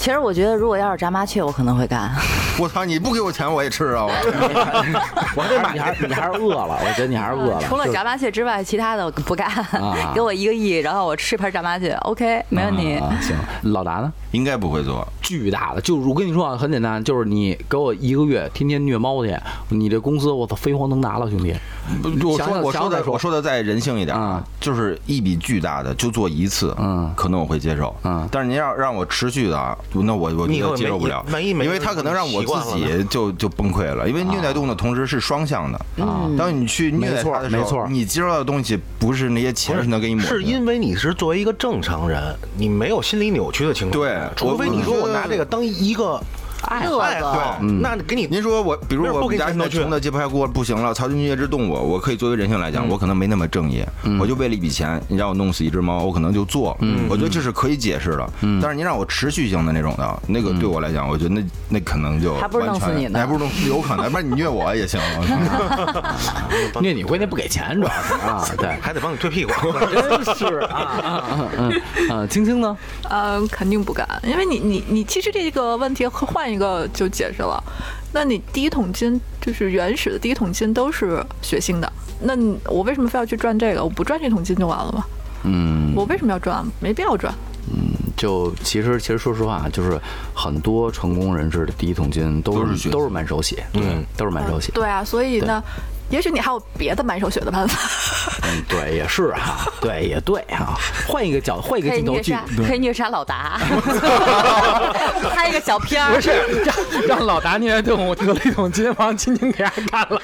[0.00, 2.10] 其实我觉得，如果要是炸麻雀，我可能会干。
[2.58, 2.86] 我操！
[2.86, 4.06] 你不给我钱我也吃啊！
[4.06, 4.12] 我
[5.36, 7.62] 我还得买，你还你还是饿了，我觉得你还是饿了。
[7.68, 10.12] 除了炸麻雀之外，其他的我不干啊。
[10.14, 12.94] 给我一个亿，然后我吃盘炸麻雀，OK，没问题。
[12.96, 13.36] 啊行，
[13.72, 14.10] 老达呢？
[14.30, 15.06] 应该不会做。
[15.20, 19.34] 巨大的，就是我跟你说啊，很简单，就是你给我一个月天天虐猫去，
[19.68, 21.54] 你这公司我操飞黄腾达了，兄弟。
[22.02, 42.22] 我说我说的想再说我说的再人性一点啊，就是一笔巨大的就做一次，嗯可能我会接受，嗯但是您要让我持续的啊，那我我觉得接受不了，因为他可能让我自己就就崩溃了，因为虐待动物的同时是双向的啊当你去虐待它的时候，没错你接受到的东西不是那些钱是能给你抹是的因为你是作为一个正常人，
[42.56, 44.00] 你没有心理扭曲的情况。
[44.00, 46.20] 对除非你说我拿这个当一个
[46.68, 53.84] 爱乐爱好，嗯那给你您说我，比如我们家现在给你钱都穷的揭不开锅不行了，操心虐只动物，我可以作为人性来讲，嗯我可能没那么正义，
[54.20, 58.30] 我就为了一笔钱，你让我弄死一只猫，我可能就做，嗯我觉得这是可以解释的。
[58.60, 65.00] 但是您让我持续性的那种的，那个对我来讲，我觉得那那可能就还不如弄死完全你呢还不如弄有可能，不然你虐我也行。
[66.80, 69.52] 虐你关键不给钱，主要是啊，对， 还得帮你推屁股。
[69.90, 71.22] 真是啊
[72.10, 72.76] 啊青青呢？
[73.08, 77.62] 嗯，肯定不敢，因为你你你其实这个问题换一个就解释了。
[78.12, 81.92] 那你第一桶金就是原始的第一桶金都是血腥的，
[82.22, 82.34] 那
[82.66, 83.84] 我为什么非要去赚这个？
[83.84, 85.04] 我不赚这桶金就完了吗？
[85.44, 86.66] 嗯，我为什么要赚？
[86.80, 87.32] 没必要赚。
[87.72, 89.98] 嗯就其实其实说实话，就是
[90.34, 93.82] 很多成功人士的第一桶金都是都是满手血，对，
[94.16, 94.70] 都是满手血。
[94.72, 95.62] 对啊，所以呢，
[96.10, 97.78] 也许你还有别的满手血的办法。
[98.50, 100.78] 嗯，对，也是哈，对，也对哈。
[101.06, 102.34] 换一个角，换一个镜头去，，
[102.66, 103.60] 可以虐杀老达，
[105.32, 106.14] 拍一个小片儿。
[106.14, 106.30] 不是
[106.64, 106.76] 让
[107.18, 110.20] 让老达虐待动物得了一桶金，王晶晶给他干了。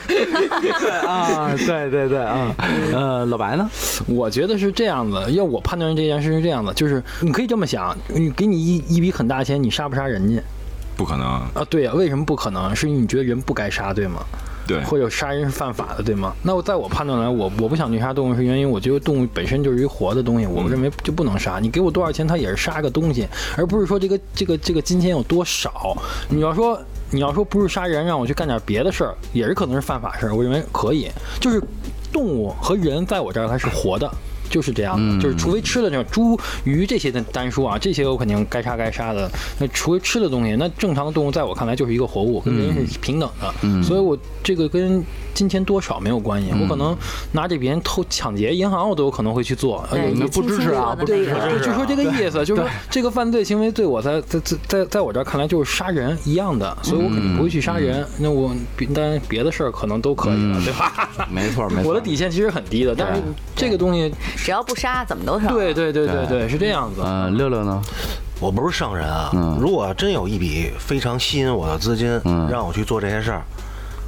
[1.09, 2.55] 啊，对对对啊，
[2.93, 3.69] 呃，老白呢？
[4.07, 10.43] 我觉得是这样子，要我判断这件事是这样的，就是你可以这么想，你给你一一笔很大钱，你杀不杀人家
[10.97, 11.65] 不可能，啊？
[11.69, 12.75] 对呀、为什么不可能？
[12.75, 14.21] 是因为你觉得人不该杀，对吗？
[14.67, 16.35] 对，或者杀人是犯法的，对吗？
[16.43, 21.59] 那我在我判断来，我我不想虐杀动物是原因，我觉得动物本身就是一活的东西，我认为就不能杀。
[21.61, 25.97] 你给我多少钱，它也是杀个东西，而不是说这个这个这个金钱有多少。
[26.29, 30.35] 你要说你要说不是杀人，让我去干点别的事儿，也是可能是犯法事儿。
[30.35, 31.09] 我认为可以，
[31.41, 31.63] 就是
[32.13, 34.11] 动物和人在我这儿它是活的。
[34.49, 39.31] 就是这样的，就是除非吃的这种猪、鱼这些的单说啊，这些我肯定该杀该杀的。
[39.59, 43.83] 那除非吃的东西，那正常的动物在我看来就是一个活物，跟人是平等的。
[43.83, 46.51] 所以我这个跟金钱多少没有关系。
[46.61, 46.97] 我可能
[47.33, 49.87] 拿着别人偷抢劫银行，我都有可能会去做。
[49.91, 58.07] 呃对，你不支持啊不支持对，就说这个意思，就是说这个犯罪行为对我在在在在在我这儿看来就是杀人一样的，所以我肯定不会去杀人。
[58.19, 61.11] 那我别当然别的事儿可能都可以了，对吧？
[61.31, 63.23] 没错没错，我的底线其实很低的，但是
[63.55, 65.49] 这个东西，只要不杀，怎么都成。
[65.49, 67.01] 对对对对对，是这样子。
[67.03, 67.83] 呃，六六呢？
[68.39, 73.43] 我不是商人啊，嗯如果真有一笔非常吸引我的资金，嗯让我去做这些事儿，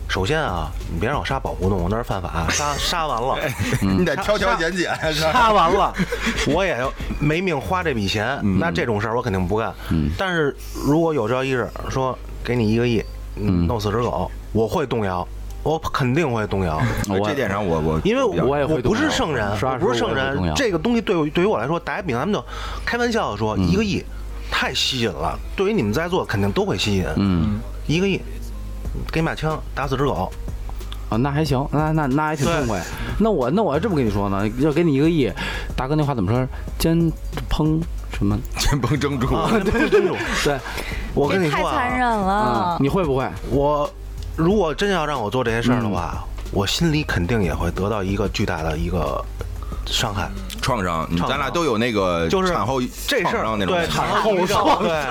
[0.06, 3.38] 首先啊，你别让我杀保护动物，那是犯法，杀杀完了，
[3.80, 5.94] 嗯你得挑挑拣拣，杀完了，
[6.48, 9.72] 我也要没命花这笔钱，那这种事儿我肯定不干。
[10.18, 13.02] 但是如果有朝一日说给你一个亿，
[13.36, 15.26] 嗯弄死只狗，我会动摇，
[15.68, 16.80] 我肯定会动摇。
[17.08, 19.46] 我这点上我我因为我也会我不是圣人，
[19.78, 20.52] 不是圣人。
[20.56, 22.42] 这个东西对我对于我来说，打个比方，咱们就
[22.86, 24.02] 开玩笑的说，一个亿
[24.50, 27.04] 太吸引了，对于你们在座肯定都会吸引。
[27.16, 28.18] 嗯，一个亿，
[29.12, 30.32] 给把枪打死只狗，
[31.10, 32.82] 啊，那还行，那那那还挺痛快。
[33.18, 35.30] 那我那我要这么跟你说呢，要给你一个亿，
[35.76, 36.46] 大哥那话怎么说？
[36.78, 37.12] 煎
[37.50, 37.78] 烹
[38.16, 38.38] 什么？
[38.58, 40.58] 真崩蒸猪，啊，对真主，对，
[41.14, 42.78] 我跟你说啊，残忍了啊，。
[42.80, 43.28] 你会不会？
[43.50, 43.88] 我
[44.38, 49.20] 如果真要让我做这些事儿的话，我心里肯定也会得到一个巨大的一个
[49.84, 50.30] 伤害。
[50.68, 55.02] 创伤，你咱俩都有那个就是产后这事儿那种对产后创对，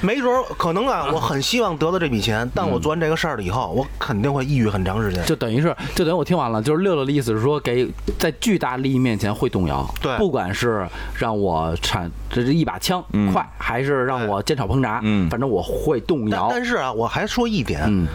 [0.00, 5.22] 没准儿可能啊，我很希望得到这笔钱，但我做完这个事儿了以后，我肯定会抑郁很长时间。
[5.26, 7.86] 就等于是，就等于我听完了，就是六六的意思是说，给
[8.18, 10.16] 在巨大利益面前会动摇，对。
[10.16, 13.30] 不管是让我产这是一把枪嗯。
[13.30, 15.28] 快，还是让我煎炒烹炸，嗯。
[15.28, 16.48] 反正我会动但摇。
[16.50, 18.06] 但是啊，我还说一点，嗯。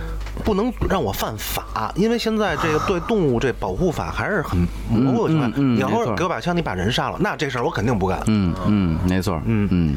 [0.45, 8.21] 不能让我犯法，因为现在这个对动物这保护法还是很模糊的你要说给我把枪，你把人杀了，那这事儿我肯定不干。
[8.27, 9.95] 嗯嗯，没错，嗯嗯，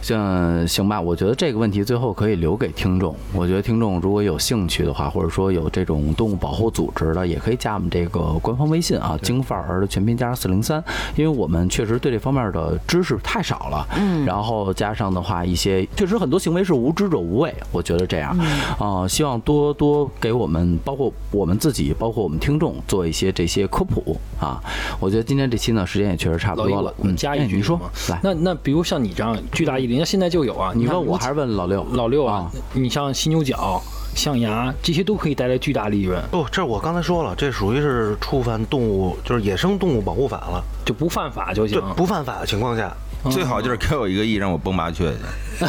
[0.00, 3.14] 像行吧，我觉得这个问题最后可以留给听众。
[3.32, 10.82] 我觉得听众如果有兴趣的话，或者说有这种动物保护组织的，也可以加我们这个官方微信啊，京范儿的全拼加上四零三，
[11.16, 13.86] 因为我们确实对这方面的知识太少了。
[13.96, 18.36] 嗯，然后加上的话，一些确实很多行为是无知者无畏，我觉得这样
[18.78, 24.60] 啊、希望多多给我们，包括我们自己，包括我们听众做一些这些科普啊。
[25.00, 27.04] 我觉得今天这期呢，时间也确实差不，多了我。
[27.04, 28.20] 们加一句哎你说来。
[28.22, 30.72] 那那比如像你这样巨大毅力，那现在就有啊。
[30.74, 31.84] 你问我还是问老六？
[31.92, 32.50] 老六啊啊？
[32.72, 33.82] 你像犀牛角、
[34.14, 40.62] 象牙这些都可以带来巨大利润，不，这我刚才说了，这属于是触犯动物，就是野生动物保护法了。
[40.84, 42.92] 就不犯法就行。，不犯法的情况下，
[43.30, 45.64] 最好就是给我一个亿，让我崩麻雀去。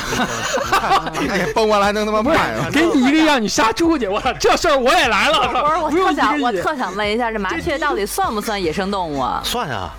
[1.29, 2.69] 哎，崩完了还能他妈卖吗！
[2.71, 5.47] 给你一个亿让你杀猪去，我操，这事儿我也来了。
[5.49, 9.41] 不是，我不用特想，我特想问一下，这麻雀到底算不算野生动物啊？
[9.43, 9.93] 算啊。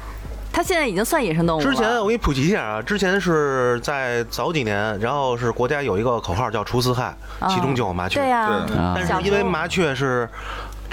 [0.55, 1.67] 它现在已经算野生动物了。
[1.67, 8.21] 之前我给你普及一下啊，之前是在早几年，然后是国家有一个口号叫除四害，啊其中就有麻雀。
[8.21, 10.29] 对呀、啊但是因为麻雀是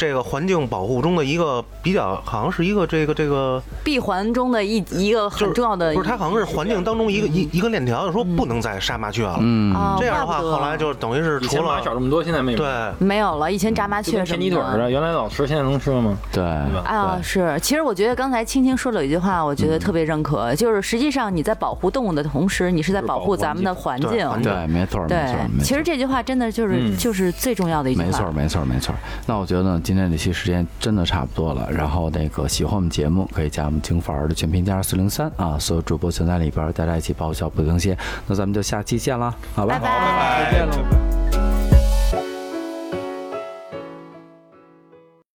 [0.02, 9.38] 这个环境保护中的一个比较，好像是一个这个这个，闭环中的一一个很重要的，不是它好像是环境当中一个一一个链条，就说不能再杀麻雀了。
[9.39, 12.58] 嗯，啊，这样的话，后来就等于是除了前马少这么多，现在没有。
[12.58, 12.68] 对。
[12.97, 13.52] 没有了。
[13.52, 16.18] 以前炸麻雀什么田鸡腿似的，原来老吃，现在能吃了吗？
[16.32, 16.43] 对？
[16.43, 24.10] 啊，是，其实我觉得刚才青青说了一句话，我觉得特别认可，就是实际上你在保护动物的同时，你是在保护咱们的环境。
[24.10, 25.64] 对环境对，没错，没对错，没错。
[25.64, 28.06] 其实这句话真的就是、嗯就是最重要的一句话。
[28.08, 28.95] 没错，没错，没错。
[29.26, 31.69] 那我觉得呢，今天这期时间真的差不多了。
[31.69, 37.93] 然后那个喜欢我们节目，可以加我们京范儿的全拼加上四零三啊，所有主播全在里边儿，大家一起爆笑不更新。
[38.25, 39.77] 那咱们就下期见了，好吧？
[39.79, 41.30] 拜拜再见喽。